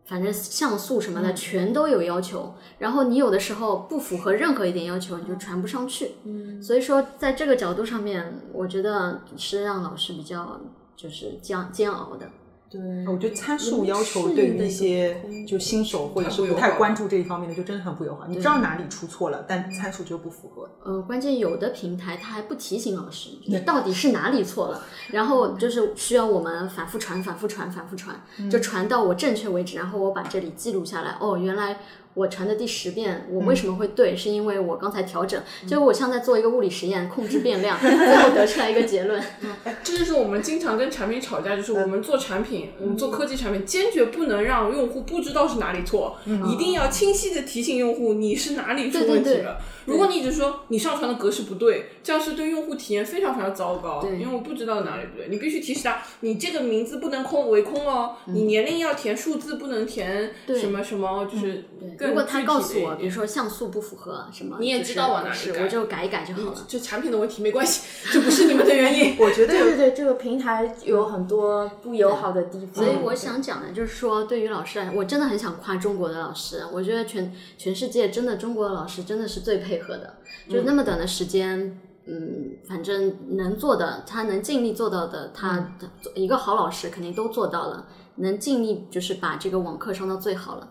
[0.06, 6.12] 反正像素什么的全都有要求，然后你有的时候不符合任何一点要求，你就传不上去。
[6.24, 10.60] 嗯，所以说在这个角度上面，我觉得是让老师比较
[10.96, 12.30] 就是煎煎熬的。
[12.74, 15.16] 对，我觉得参数要求对于一些
[15.46, 18.26] 就新手或者是不太关注这一方面的，就真的很不友好。
[18.26, 20.68] 你知道哪里出错了，但参数就不符合。
[20.82, 28.20] 呃，关键有的平台它还不提醒老师，就是到底是哪里错了，然后就是需要我们反复传、反复传、反复传，
[28.50, 31.16] 就传到我正确为止，然后我把这里记录下来。
[31.20, 31.78] 哦，原来。
[32.14, 34.16] 我传的第十遍，我为什么会对？
[34.16, 39.20] 是因为我刚才调整，就我像在做一个物理实验，控制变量， 最后得出来一个结论。
[39.64, 46.16] 哎，这就是我们经常跟产品吵架，就是我们做产品，我们做科技产品，坚决不能让用户不知道是哪里错，
[46.50, 49.58] 一定要清晰的提醒用户你是哪里出问题了。
[49.86, 54.02] 如果你一直说你上传的格式不对，这样是对用户体验非常非常糟糕。
[54.04, 61.64] 因为我不知道哪里不对，你必须提示他，你这个名字不能空为空哦，你年龄要填数字，不能填什么什么，就是
[62.08, 66.64] 如果他告诉我，比如说像素不符合什么，你也知道往哪里改，我就改一改就好了。
[66.68, 67.82] 就产品的问题没关系，
[68.12, 69.16] 这不是你们的原因。
[69.18, 72.84] 我觉得对对对，这个平台有很多不友好的地方。
[72.84, 76.62] 所以我想讲的就是说，对于老师来，我真的很想夸中国的老师。
[76.72, 80.14] 我觉得全全世界真的中国的老师真的是最配合的。
[80.48, 85.74] 就那么短的时间，嗯，反正能做的，他能尽力做到的，他
[86.14, 87.86] 一个好老师肯定都做到了，
[88.16, 90.68] 能尽力就是把这个网课上到最好了。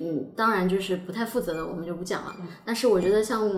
[0.00, 2.36] 嗯，当然就是不太负责的，我们就不讲了。
[2.64, 3.50] 但是我觉得像，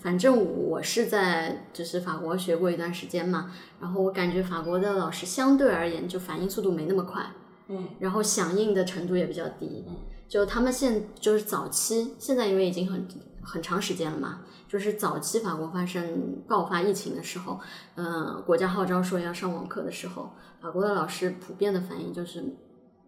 [0.00, 0.36] 反正
[0.68, 7.24] 我是在就是法国学过一段时间嘛，然后我感觉法国的老师相对而言就反应速度没那么快，
[7.68, 9.84] 嗯，然后响应的程度也比较低。
[10.28, 13.06] 就他们现就是早期，现在因为已经很
[13.42, 14.40] 很长时间了嘛。
[14.68, 17.60] 就是早期法国发生爆发疫情的时候，
[17.94, 22.42] 嗯，国家号召说要上网课的时候，法国的老师普遍的反应就是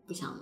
[0.07, 0.33] 不想，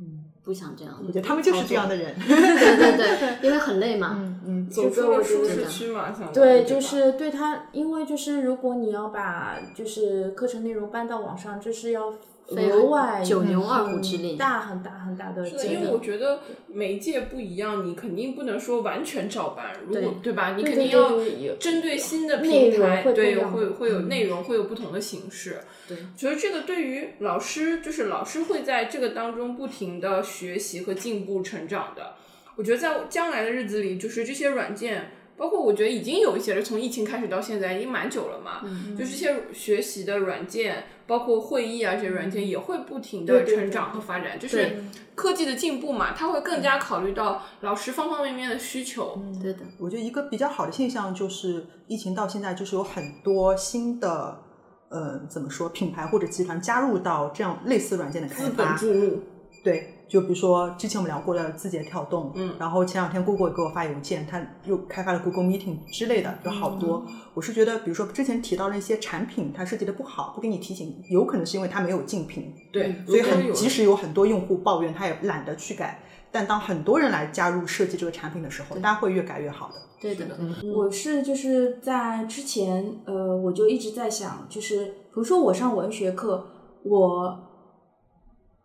[0.00, 0.94] 嗯，不想这样。
[1.06, 2.14] 我觉得他们就是这样的人。
[2.26, 4.16] 对对对， 因为很累嘛。
[4.18, 12.14] 嗯嗯，走出了舒适区嘛，想对，就是对他，因为就是如果你要把就是课程内容搬到网上，这是要。
[12.48, 15.44] 额外九牛二虎之力，大很大很大的。
[15.44, 20.54] 是因为我觉得媒介不一样，你肯定不能说完全照搬，如果对吧？
[20.56, 21.18] 你肯定要
[21.58, 25.60] 针对新的平台，对，会会有内容，会有不同的形式。
[25.88, 32.14] 对，所以这个对于老师，就是老师会在这个当中不停的学习和进步成长的。
[32.54, 35.10] 我觉得在将来的日子里，就是这些软件。
[35.36, 38.62] 包括我觉得已经有一些了，从疫情开始到现在已经蛮久了嘛，
[38.98, 44.76] 就是一些学习的软件，包括会议啊这些软件也会不停的成长和发展，就是
[45.14, 49.14] 科技的进步嘛，它会更加考虑到老师方方面面的需求。
[49.16, 49.38] 嗯。
[49.42, 54.42] 对的，我觉得一个比较好的现象就是疫情到现在就是有很多新的
[54.88, 59.22] 呃怎么说品牌或者集团加入到这样类似软件的开发，资本注入，
[59.62, 59.92] 对。
[60.08, 67.04] 就比如说之前我们聊过的字节跳动，嗯，然后前两天 Google 给我发邮件，他又开发了 Google Meeting 之类的，有好多。
[67.34, 76.00] 我是觉得，比如说之前提到的一些产品，它设计的不好，不给你提醒，有可能是因为它没有竞品，对，所以很即使有很多用户抱怨，他也懒得去改。
[76.30, 79.74] 但当很多人来加入设计这个产品的时候，大家会越改越好的。
[80.00, 80.26] 对的，
[80.72, 86.46] 我是就是在之前，呃，我就一直在想，就是比如说我上文学课，
[86.84, 87.42] 我。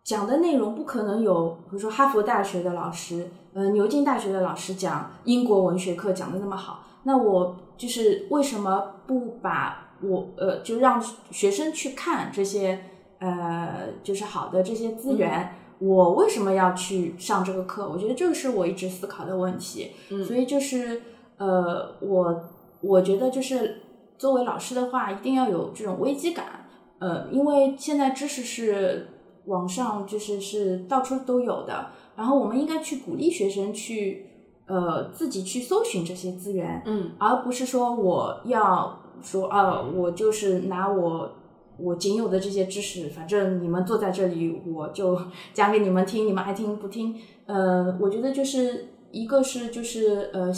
[0.04, 11.00] 讲的内容不可能有，比如说哈佛大学的老师，呃，牛津大学的老师讲英国文学课讲的那么好，那我就是为什么不把我呃，就让
[11.30, 12.80] 学生去看这些
[13.20, 17.88] 呃，就是好的这些资源，我为什么要去上这个课？
[17.88, 19.92] 我觉得这个是我一直思考的问题。
[20.10, 21.00] 嗯，所以就是
[21.36, 22.42] 呃，我
[22.80, 23.82] 我觉得就是
[24.18, 26.66] 作为老师的话，一定要有这种危机感，
[26.98, 29.06] 呃，因为现在知识是。
[29.46, 34.26] 网上就是是到处都有的，然后我们应该去鼓励学生去，
[34.66, 41.32] 呃，自己去搜寻这些资源，嗯，而不是说我要说啊，我就是拿我
[41.78, 45.20] 我仅有的这些知识，反正你们坐在这里，我就
[45.52, 47.16] 讲给你们听，你们爱听不听，
[47.46, 50.52] 呃，我觉得就是一个是就是呃，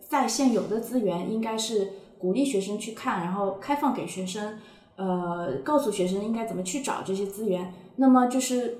[0.00, 4.58] 在现有的资源，应该是鼓励学生去看，然后开放给学生，
[4.96, 7.74] 呃，告诉学生应该怎么去找这些资源。
[7.96, 8.78] 那么就是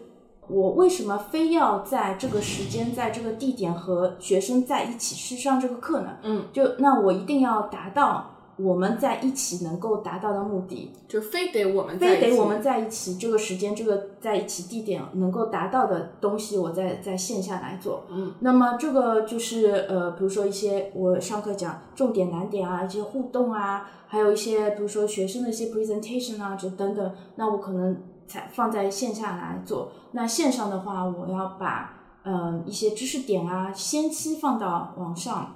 [0.48, 6.18] 我为什么非要在这个时间、在这个地点和学生在一起去上这个课呢？
[6.22, 18.04] 嗯，就那我一定要达到我们在一起能够达到的目的，就非得我们非得我们在一起这个时间、这个在一起地点能够达到的东西，我在在线下来做。
[18.08, 27.96] 嗯，那么这个就是呃，比如说一些我上课讲重点难点啊，一些互动啊，还有一些比如说学生的一些 presentation 啊，就等等，那我可能。
[28.26, 29.92] 才放在线下来做。
[30.12, 35.54] 那线上的话，我要把嗯一些知识点啊、先期放到网上，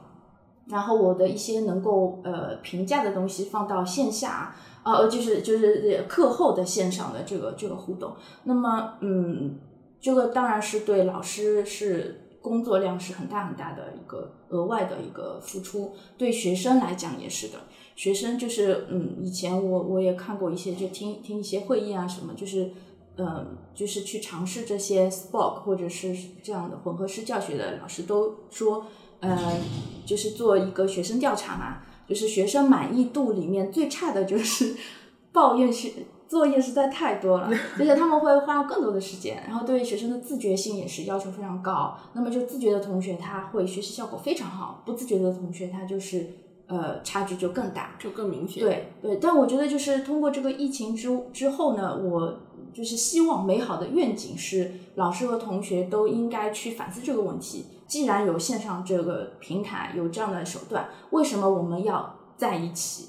[0.66, 4.54] 然后我的一些能够呃评价的东西放到线下，
[4.84, 8.14] 呃就是就是课后的线上的这个这个互动。
[8.44, 9.58] 那么嗯，
[10.00, 17.58] 这个当然是对老师是工作量是很大很大的一个额外的一个付出，对学生来讲也是的。
[17.97, 22.70] 学生就是嗯，以前我我也看过一些，就听听一些会议啊什么，就是
[23.16, 28.86] 嗯，就是去尝试这些 Spoke 或者是这样的混合式教学的老师都说，
[29.20, 29.59] 呃，
[30.07, 34.74] 就是做一个学生调查嘛，就是学生满意度里面最差的就是
[35.32, 35.93] 抱怨学
[36.26, 41.99] 作业实在太多了，而且他们会花更多的时间，然后对学生的自觉性也是要求非常高。
[42.14, 46.26] 那么就自觉的同学他会学习效果非常好，不自觉的同学他就是
[46.70, 47.96] 呃差距就更大。
[47.98, 52.40] 就更明显。，对对，但我觉得就是通过这个疫情之之后呢，我
[52.72, 57.66] 就是希望美好的愿景是老师和同学都应该去反思这个问题。
[57.86, 63.08] 既然有线上这个平台，有这样的手段，为什么我们要在一起，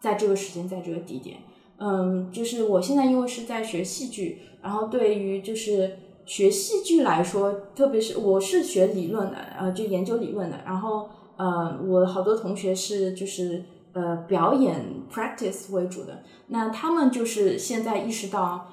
[0.00, 1.38] 在这个时间，在这个地点？
[1.78, 11.08] 嗯，就是我现在因为是在学戏剧，然后对于就是学戏剧来说，特别是我是学理论的，呃，就研究理论的，然后
[11.40, 13.64] 呃，我好多同学是就是
[13.94, 18.68] 呃表演 practice 为主的，那他们就是现在意识到，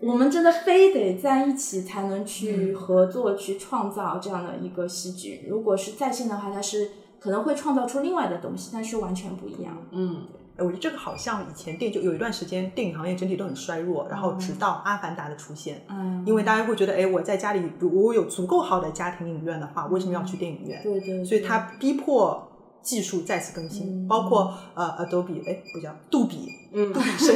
[0.00, 5.46] 我们真的非得在一起才能去合作、去创造这样的一个戏剧。
[5.50, 9.76] 如果是在线的话，它是可能会创造出另外的东西，但是完全不一样。
[9.90, 20.80] 嗯，哎我觉得这个好像以前电影就有一段时间电影行业整体都很衰弱，然后直到《阿凡达》的出现，嗯，因为大家会觉得，哎，我在家里如果我有足够好的家庭影院的话，为什么要去电影院？
[20.82, 22.48] 对对，所以它逼迫
[22.82, 24.08] 技术再次更新，嗯。
[24.08, 27.34] 包括呃 Adobe，哎，不叫杜比，嗯杜比声，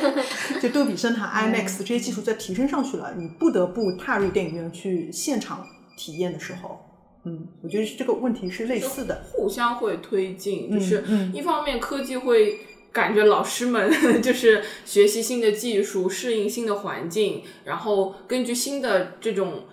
[0.60, 5.64] 就杜比声 和 IMAX 这些技术在提升上去了，你不得不踏入电影院去现场
[5.96, 6.80] 体验的时候，
[7.24, 12.60] 嗯，我觉得这个问题是类似的，互相会推进，嗯就是嗯一方面科技会
[12.92, 13.90] 感觉老师们
[14.22, 19.64] 就是学习新的技术，适应新的环境，然后根据新的这种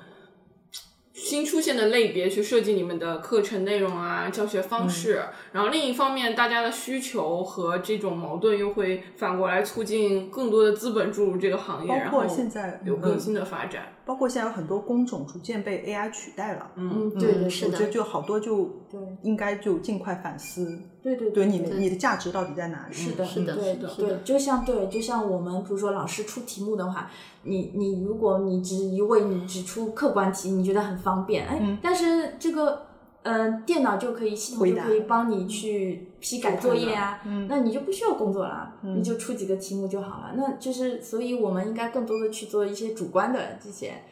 [1.13, 5.21] 新出现的类别去设计你们的课程内容啊、教学方式。
[5.53, 13.93] 然后另一方面，大家的需求和这种矛盾又会反过来促进更多的资本注入这个行业，包然后括现在嗯有更新的发展。
[14.05, 16.71] 包括现在有很多工种逐渐被 AI 取代了。
[16.75, 22.93] 嗯，对对是的我觉得就好多就对应该就尽快反思，对对对你的对你的价值到底在哪里？
[22.93, 27.09] 是的，是的对是的对，就像对，就像我们比如说老师出题目的话，
[27.43, 32.84] 你你如果你只一味你只出客观题，你觉得很方便，哎，但是这个
[33.25, 40.35] 呃电脑就可以系统就可以帮你去批改作业啊，嗯那你就不需要工作了，你就出几个题目就好了。
[40.37, 44.03] 那就是所以我们应该更多的去做一些主观的这些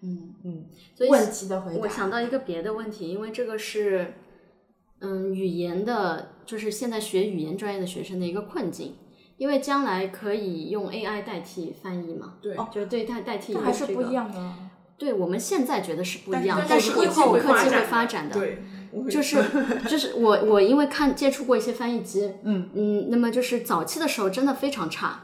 [0.00, 1.80] 嗯嗯，所以问题的回答。
[1.82, 4.14] 我想到一个别的问题，因为这个是，
[5.00, 8.94] 嗯，语言的，就是现在学语言专业的学生的一个困境，
[9.36, 14.54] 因为将来可以用 AI 代替翻译嘛，对，就是对代代替但还是不一样的。
[14.96, 18.62] 对我们现在觉得是不一样，但但是以后科技会会发展的，对，
[19.10, 19.42] 就是
[19.88, 25.22] 就是我我因为看接触过一些翻译机，嗯嗯，那么就是早期的时候真的非常差，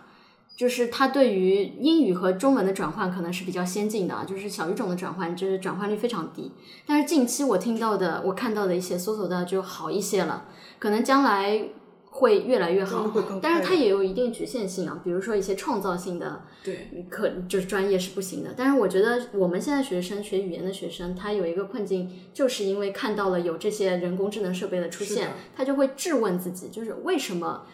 [0.56, 6.52] 就是它对于英语和中文的转换可能是比较先进的啊，就是小语种的转换，就是转换率非常低。
[6.84, 10.46] 但是近期我听到的、我看到的一些搜索到就好一些了，
[10.80, 11.62] 可能将来
[12.12, 18.50] 会越来越好，但是它也有一定局限性啊，比如说一些创造性的对，可就是专业是不行的。
[18.56, 27.64] 但是我觉得我们现在学生学语言的学生，他有一个困境，就是因为看到了有这些人工智能设备的出现，他就会质问自己，就是为什么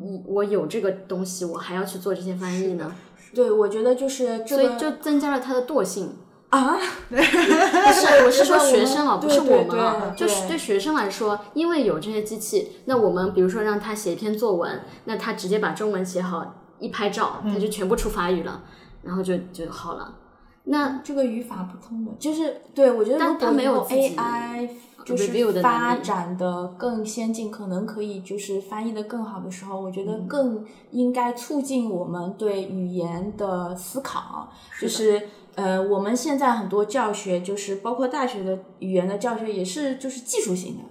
[0.00, 2.94] 你我有这个东西，我还要去做这些翻译呢？
[3.34, 6.16] 对，我觉得就是这个所以就增加了他的惰性。
[6.52, 6.76] 啊，
[7.08, 18.64] 不是，我是说学生啊，不是我们啊，就是对学生来说，因为有这些机器，那我们比如说让他写一篇作文，那他直接把中文写好，一拍照，他就全部出法语了，
[19.02, 20.16] 然后就就好了。
[20.64, 24.68] 那这个语法不通的，就是对我觉得但它如果以后没有 AI
[25.06, 35.30] 就是发展的更先进，可能可以就是翻译的更好的时候，我觉嗯得更应该促进我们对语言的思考，就是。
[35.54, 40.82] 呃，我们现在很多教学，就是包括大学的语言的教学，也是就是技术型的，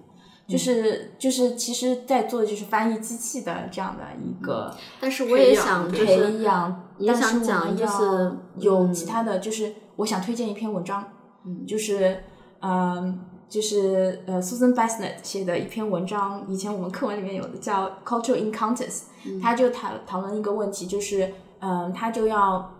[0.47, 11.03] 就是就是其实在做就是翻译机器的这样的一个但是我也培养想就培养，也但是我想讲就们要有其他的就是我想推荐一篇文章，
[11.45, 12.23] 嗯就是
[12.61, 13.25] 嗯。
[13.51, 19.01] 就是呃，Susan Bassnett 写的一篇文章，以前我们课文里面有的叫 Cultural Encounters，、
[19.41, 22.73] 他就讨讨论一个问题，就是嗯，他就要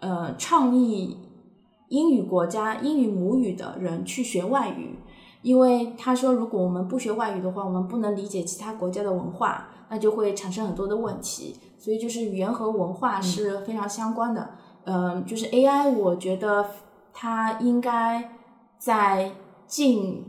[0.00, 1.18] 呃倡议
[1.88, 4.98] 英语国家英语母语的人去学外语，
[5.42, 11.56] 因为他说如果我们不学外语的话，我们不能理解其他国家的文化，那就会产生很多的问题。
[11.78, 14.50] 所以就是语言和文化是非常相关的。
[14.84, 16.66] 嗯、就是 AI，我觉得
[17.12, 18.32] 它应该
[18.78, 19.32] 在
[19.66, 20.24] 近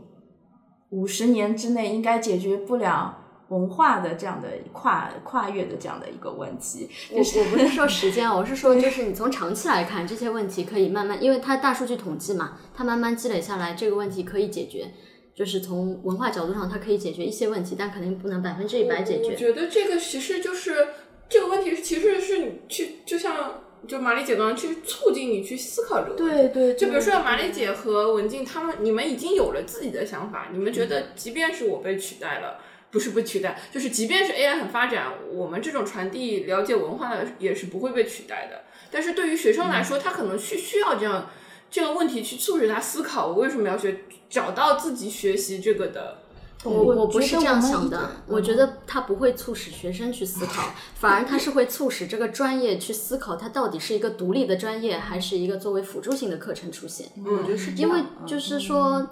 [0.90, 3.16] 五十年之内应该解决不了
[3.50, 6.88] 文化的这样的跨跨越的这样的一个问题。
[7.12, 14.90] 我我不是说时间啊，我是说就是你从长期来看，这些问题可以慢慢，因为它大数据统计嘛，它慢慢积累下来，这个问题可以解决。
[15.32, 19.30] 就是从文化角度上，它可以解决一些问题，但肯定不能百分之一百解决。
[19.30, 20.88] 我觉得这个其实就是
[21.28, 26.52] 这个问题，其实是你去，就像就马丽姐刚刚去促进你去思考这个问题。
[26.52, 32.58] 对对，就比如说对马丽姐和文静他们，你们已经有了自己的想法，你们觉嗯得即便是我被取代了。
[32.90, 38.62] 不是被取代，就是即便是 AI 很发展，我们这种传递了解文化的也是不会被取代的。
[38.90, 41.30] 但是对于学生来说，他可能需需要这样
[41.70, 46.18] 这个问题去促使他思考，我为什么要学，找到自己学习这个的
[46.64, 57.08] 我我不是这样想的，我觉得它不会促使学生去思考， 反而它是会促使这个专业去思考，它到底是一个独立的专业，还是一个作为辅助性的课程出现。
[57.24, 59.08] 我觉得是因为就是说，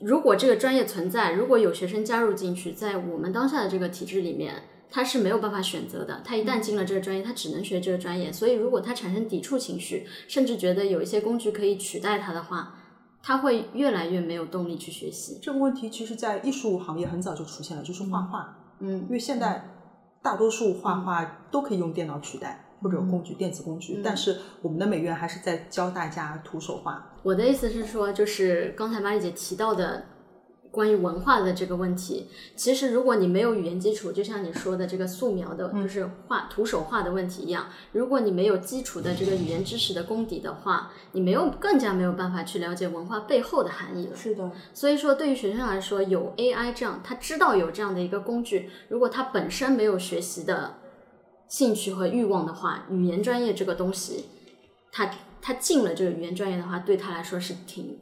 [0.00, 6.22] 如果这个专业存在，如果有学生加入进去，在我们当下的这个体制里面，他是没有办法选择的。
[6.24, 8.32] 他一旦进了这个专业，他只能学这个专业。
[8.32, 12.74] 所以，如果他产生抵触情绪，甚至觉得有一些工具可以取代他的话，
[13.22, 15.38] 他会越来越没有动力去学习。
[15.42, 18.56] 这个问题，其实，在艺术行业很早就出现了，就是画画。
[18.80, 19.68] 嗯因为现在
[20.22, 27.12] 大多数画画都可以用电脑取代，或者有工具、电子工具，但是我们的美院还是在教大家徒手画。
[27.22, 30.04] 我的意思是说，就是刚才马丽姐提到的
[30.70, 44.14] 关于文化的这个问题，其实如果你没有语言基础，就像你说的这个素描的，就是画徒手画的问题一样，如果你没有基础的这个语言知识的功底的话，你没有更加没有办法去了解文化背后的含义了。
[44.14, 50.74] 是的，所以说，对于学生来说，有 AI 这样，他知道有这样的一个工具，如果他本身没有学习的
[51.48, 54.26] 兴趣和欲望的话，语言专业这个东西，
[54.92, 55.10] 他
[55.40, 57.98] 他进了这个语言专业的话，对他来说是挺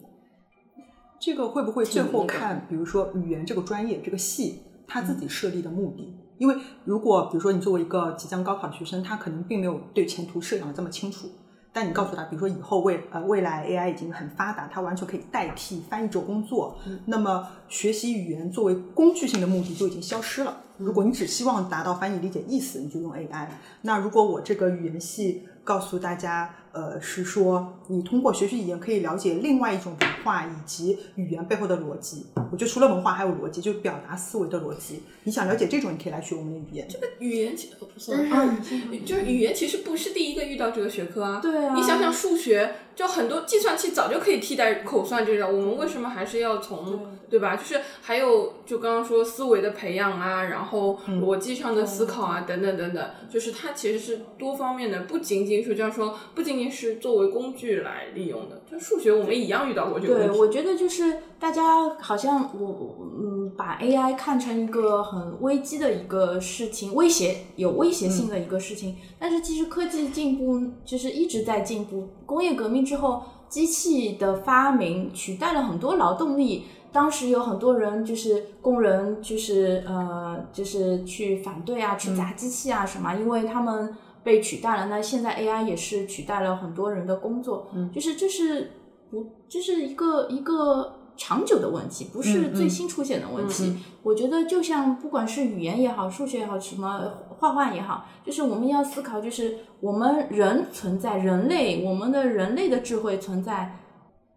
[1.18, 6.14] 这个会不会最后看，比如说语言这个专业这个系他自己设立的目的？
[6.38, 6.54] 因为
[6.84, 11.28] 如果比如说你作为一个即将高考的学生，他可能并没有对前途设想的这么清楚。
[11.72, 20.62] 但你告诉他，比如说以后未呃未来 AI 已经很发达，它完全可以代替翻译这个工作，那么学习语言作为工具性的目的就已经消失了。
[20.78, 23.48] 如果你只希望达到翻译理解意思，你就用 AI。
[23.82, 32.26] 那如果我这个语言系告诉大家，呃，是说你通过学习语言可以了解另外一种文化以及语言背后的逻辑。
[32.52, 35.02] 我觉得除了文化还有逻辑，就是表达思维的逻辑。
[35.24, 36.86] 你想了解这种，你可以来学我们的语言。
[36.86, 38.62] 这个语言其呃不是但是啊，
[39.06, 41.40] 就是语言其实不是第一个遇到这个学科啊。
[41.42, 47.56] 对啊你想想数学，就很多计算器早就可以替代口算这种，我们为什么还是要从对吧？
[47.56, 58.62] 就是还有就刚刚说思维的培养啊，然后逻辑上的思考啊，等等等等，就是它其实是多方面的，不仅仅是这样说，不仅仅是作为工具来利用的。
[58.70, 60.38] 就数学我们一样遇到过这个对，问题。
[60.38, 68.96] 我觉得就是大家好像我嗯把 AI 看成一个很危机的一个事情，威胁有威胁性的一个事情。
[69.18, 76.64] 但是其实科技进步就是一直在进步，工业革命之后，机器的发明取代了很多劳动力。
[76.92, 83.94] 当时有很多人就是工人，就是呃，就是去反对啊，去砸机器啊什么，因为他们
[84.26, 84.88] 被取代了。
[84.88, 88.72] 那现在 AI 也是取代了很多人的工作，嗯，就是这是
[89.08, 93.78] 不这是一个一个长久的问题，不是最新出现的问题。
[94.02, 97.00] 我觉得就像不管是语言也好，数学也好，什么
[97.38, 103.76] 画画也好，就是我们要思考，就是我们人存在，人类，我们的人类的智慧存在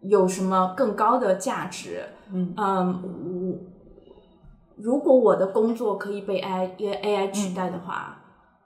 [0.02, 2.04] 有什么更高的价值？
[2.32, 3.70] 嗯我
[4.76, 8.19] 如果我的工作可以被 AI AI 取代的话，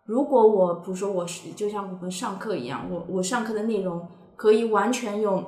[0.06, 4.06] 如果我比如说我是就像我们上课一样，我我上课的内容
[4.36, 5.44] 可以完全用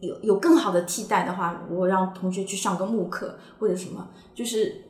[0.00, 4.84] 有有更好的替代的话，我让同学去上个慕课或者什么，就是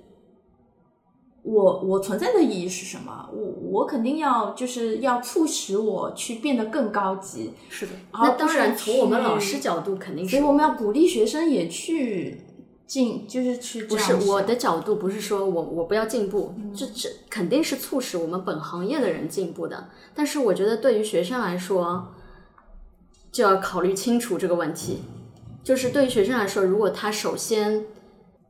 [1.42, 3.28] 我我存在的意义是什么？
[3.32, 12.42] 我我肯定要就是要促使我去变得更高级，是的，那当然，从我们老师角度肯定是所以我们要鼓励学生也去
[12.90, 19.90] 进，就是去不是我的角度，不是说我我不要进步，这这肯定是促使我们本行业的人进步的。
[20.12, 22.08] 但是我觉得对于学生来说，
[23.30, 25.04] 就要考虑清楚这个问题。
[25.62, 27.86] 就是对于学生来说，如果他首先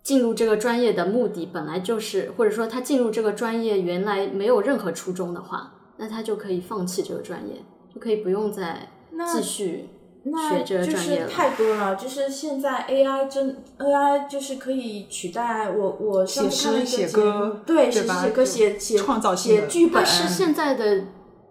[0.03, 7.57] 进入这个专业的目的本来就是，或者说他进入这个专业原来没有任何初衷的话，那他就可以放弃这个专业，
[7.95, 8.89] 就可以不用再
[9.35, 9.91] 继续
[10.25, 11.29] 那学这个就是专业了。
[11.29, 21.05] 太多了，就是现在 AI 真 AI 就是可以取代我我上次看了一个写诗写歌对，吧写诗写歌写写创造性的写剧本但，是现在的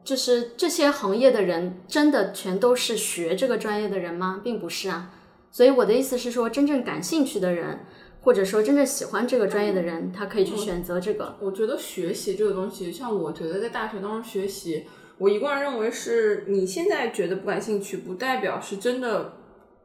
[0.03, 4.41] 就是这些行业的人，真的全都是学这个专业的人吗？
[4.43, 5.11] 并不是啊。
[5.51, 7.79] 所以我的意思是说，真正感兴趣的人，
[8.21, 11.35] 或者说真正喜欢这个专业的人，他可以去选择这个。
[11.41, 14.85] 我觉得学习这个东西，像我觉得在大学当中学习，
[15.19, 19.33] 我一贯认为是你现在觉得不感兴趣，不代表是真的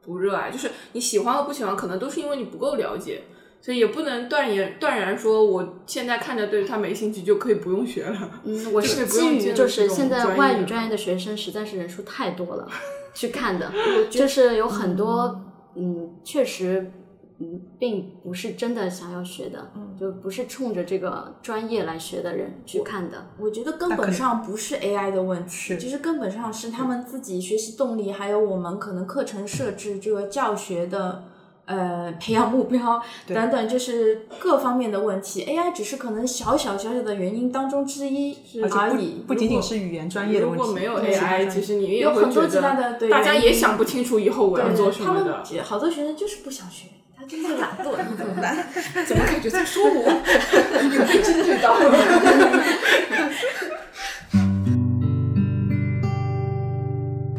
[0.00, 3.24] 不热爱，就是你喜欢和不喜欢，可能都是因为你不够了解，
[3.60, 8.30] 所以也不能断言断然说我现在看着对他没兴趣就可以不用学了。
[8.44, 12.68] 嗯，我是是不用基于就是现在外语专业的学生实在是人数太多了，
[13.12, 13.72] 去看的，
[14.08, 15.44] 就是有很多
[15.74, 16.92] 嗯，确实
[17.38, 23.26] 嗯，并不是真的想要学的，嗯就不是冲着这个专业来学的人去看的。
[23.38, 31.24] 我觉得根本上不是 AI 的问题，是就是根本上是他们自己学习动力，还有我们可能课程设置这个教学的
[31.66, 35.44] 呃培养目标 等等，就是各方面的问题。
[35.44, 39.24] AI 只是可能小小小小的原因当中之一而已。
[39.26, 45.62] 不仅仅是语言专业的问题，如果没有 AI，其实你也有会觉很多其他得的对大家也想不清楚以后我要对做什他们么的。
[45.64, 46.86] 好多学生就是不想学，
[47.24, 48.54] 他就是懒惰，你怎么办？
[49.06, 50.02] 怎么感觉在说我？
[50.92, 51.90] 有被针对到了。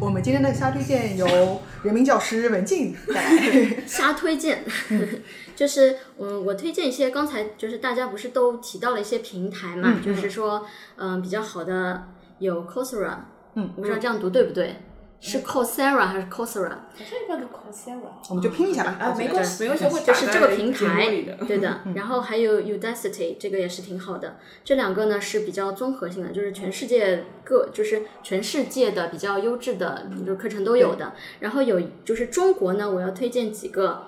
[0.00, 3.76] 我们今天的瞎推荐由人民教师文静带来。
[3.86, 4.64] 瞎推荐，
[5.54, 12.08] 就是嗯，我推荐一些刚才就是大家不是都提到了一些平台嘛，就是说嗯比较好的
[12.38, 13.16] 有 Coursera，
[13.54, 14.76] 嗯我不知道这样读对不对，
[15.20, 16.68] 是 Coursera 还是 Coursera？
[16.68, 17.98] 好像一般都 Coursera
[18.28, 18.96] 我们就拼一下吧。
[19.00, 21.08] 啊，没关系，没关系，会就是这个平台。，
[21.46, 21.80] 对的。
[21.94, 24.36] 然后还有 Udacity，这个也是挺好的。
[24.64, 31.14] 这两个呢是比较综合性的，就是全世界各就是全世界的比较优质的就是课程都有的。
[31.40, 34.04] 然后有就是中国呢，我要推荐几个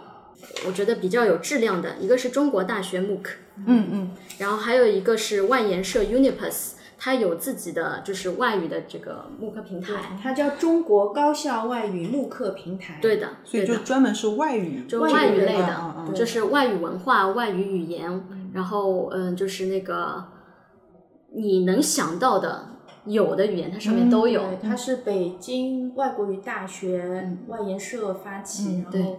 [0.66, 3.26] 我觉得比较有质量的，一个是中国大学 MOOC，
[3.66, 9.94] 嗯嗯，然后还有一个是万研社 Unipus，它有自己的就是外语的这个慕课平台。
[10.20, 12.98] 它叫中国高校外语慕课平台。
[13.00, 13.76] 对的，所以就。
[13.76, 18.22] 专门是外语，就外语类的就是外语文化、外语语言，
[18.52, 20.24] 然后嗯，就是那个
[21.32, 22.66] 你能想到的
[23.04, 24.42] 有的语言，它上面都有。
[24.42, 29.18] 对，它是北京外国语大学外研社发起，对然后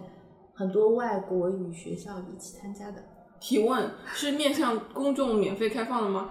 [0.52, 3.02] 很多外国语学校一起参加的。
[3.40, 6.28] 提问是面向公众免费开放的吗？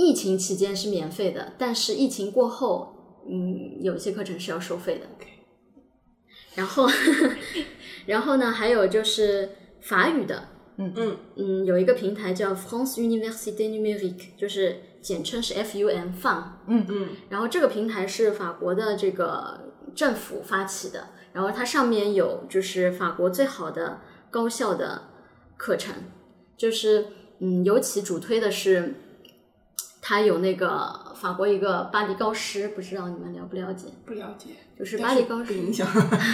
[0.00, 5.06] 疫情期间是免费的，但是疫情过后，嗯，有一些课程是要收费的。
[6.54, 6.88] 然后，
[8.06, 9.50] 然后呢，还有就是
[9.80, 10.48] 法语的，
[10.78, 10.92] 嗯。
[10.96, 16.42] 嗯嗯，有一个平台叫 France Université Numérique，就是简称是 FUM FUN。
[16.66, 16.86] 嗯。
[16.88, 24.00] 嗯，然后这个平台是法国的这个政府发起的，然后它上面有就是法国最好的
[24.30, 25.02] 高校的
[25.56, 25.94] 课程，
[26.56, 27.06] 就是
[27.38, 28.94] 嗯，尤其主推的是
[30.00, 33.88] 它有那个法国一个巴黎高师，不知道你们了不了解？
[34.06, 35.86] 不了解，就是巴黎高师不影响。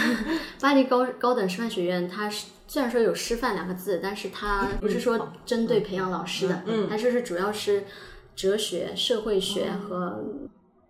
[0.61, 7.83] 巴黎高高等师范学院，它是虽然说有师范两个字，但是它不是说针对培养老师的，嗯它就是主要是
[8.35, 10.23] 哲学、社会学和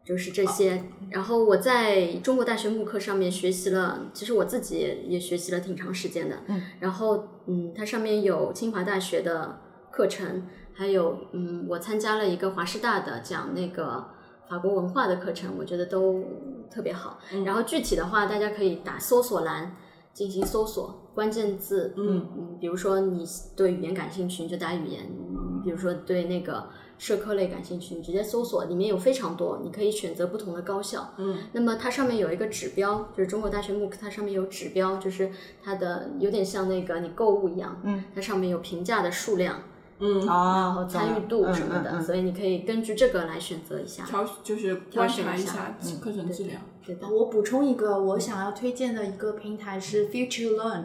[0.06, 0.84] 就是这些。
[1.10, 6.38] 然后我在中国大学慕课上面学习了，其实我自己也也学习了挺长时间的。
[6.48, 10.48] 嗯，然后嗯，它上面有清华大学的课程，
[10.78, 14.06] 还有嗯，我参加了一个华师大的讲那个
[14.48, 16.24] 法国文化的课程，我觉得都
[16.70, 17.20] 特别好。
[17.44, 19.76] 然后具体的话，大家可以打搜索栏
[20.14, 23.26] 进行搜索关键字，嗯嗯，比如说你
[23.56, 31.14] 对语言感兴趣，你就打语言；嗯比如说对那个社科类感兴趣，你直接搜索，里面有非常多，你可以选择不同的高校。
[31.18, 35.30] 嗯，那么它上面有一个指标，就是中国大学慕课，它上面有指标，就是
[35.62, 39.60] 它的有点像那个你购物一样，嗯，它上面有评价的数量，
[40.00, 44.04] 嗯，然啊后参与度什么的，嗯嗯嗯所以你可以根据这个来选择一下。
[44.06, 46.62] 挑就是观察一挑选一下下课程质量。
[46.86, 50.84] 对的，我补充一个，我想要推荐的一个平台是 Future Learn，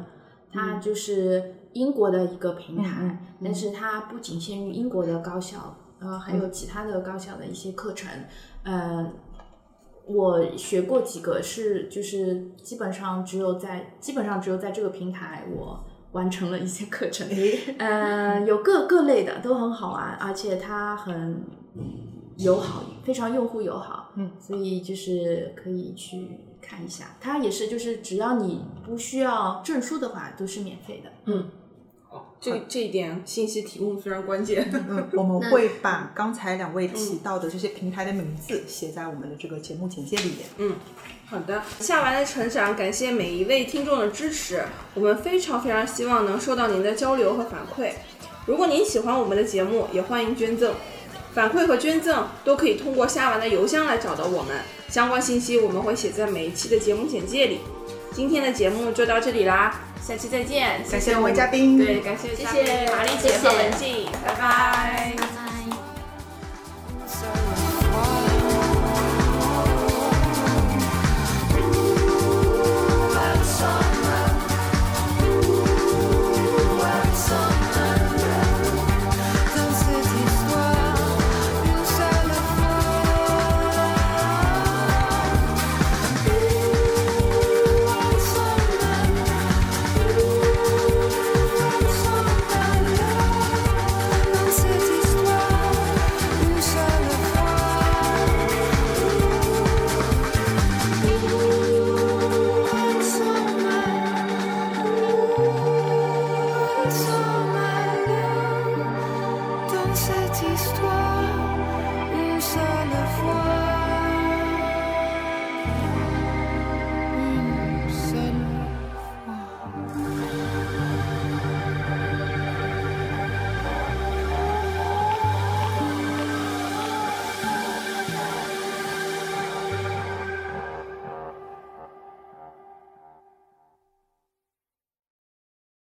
[0.53, 8.09] 它就是英国的一个平台，嗯但是它不仅限于英国的高校，呃，还有其他的高校的一些课程，
[8.65, 9.11] 呃。
[10.05, 15.79] 我学过几个是，就是基本上只有在基本上只有在这个平台我
[16.13, 17.29] 完成了一些课程，
[17.79, 21.45] 呃，有各各类的都很好玩，而且它很
[22.37, 26.29] 友好，非常用户友好，嗯，所以就是可以去
[26.61, 27.17] 看一下。
[27.21, 31.49] 它也是就是只要你不需要证书的话，都是免费的嗯。
[32.39, 34.69] 这这一点信息提供非常关键。
[34.89, 40.39] 嗯， 我们会把刚才两位提到的这些平台的名字写在我们的这个节目简介里面。
[40.59, 40.75] 嗯，
[41.33, 47.93] 好的，下完的成长，感谢每一位听众的支持，我们非常非常希望能收到您的交流和反馈。
[48.45, 50.75] 如果您喜欢我们的节目，也欢迎捐赠。
[51.33, 54.61] 反馈和捐赠都可以通过下完的邮箱来找到我们，
[54.91, 57.61] 相关信息我们会写在每一期的节目简介里。
[58.13, 60.83] 今天的节目就到这里啦，下期再见。
[60.91, 65.15] 感谢两位嘉宾，对，感谢谢谢玛丽姐和文静，拜拜。
[65.17, 65.42] 拜拜。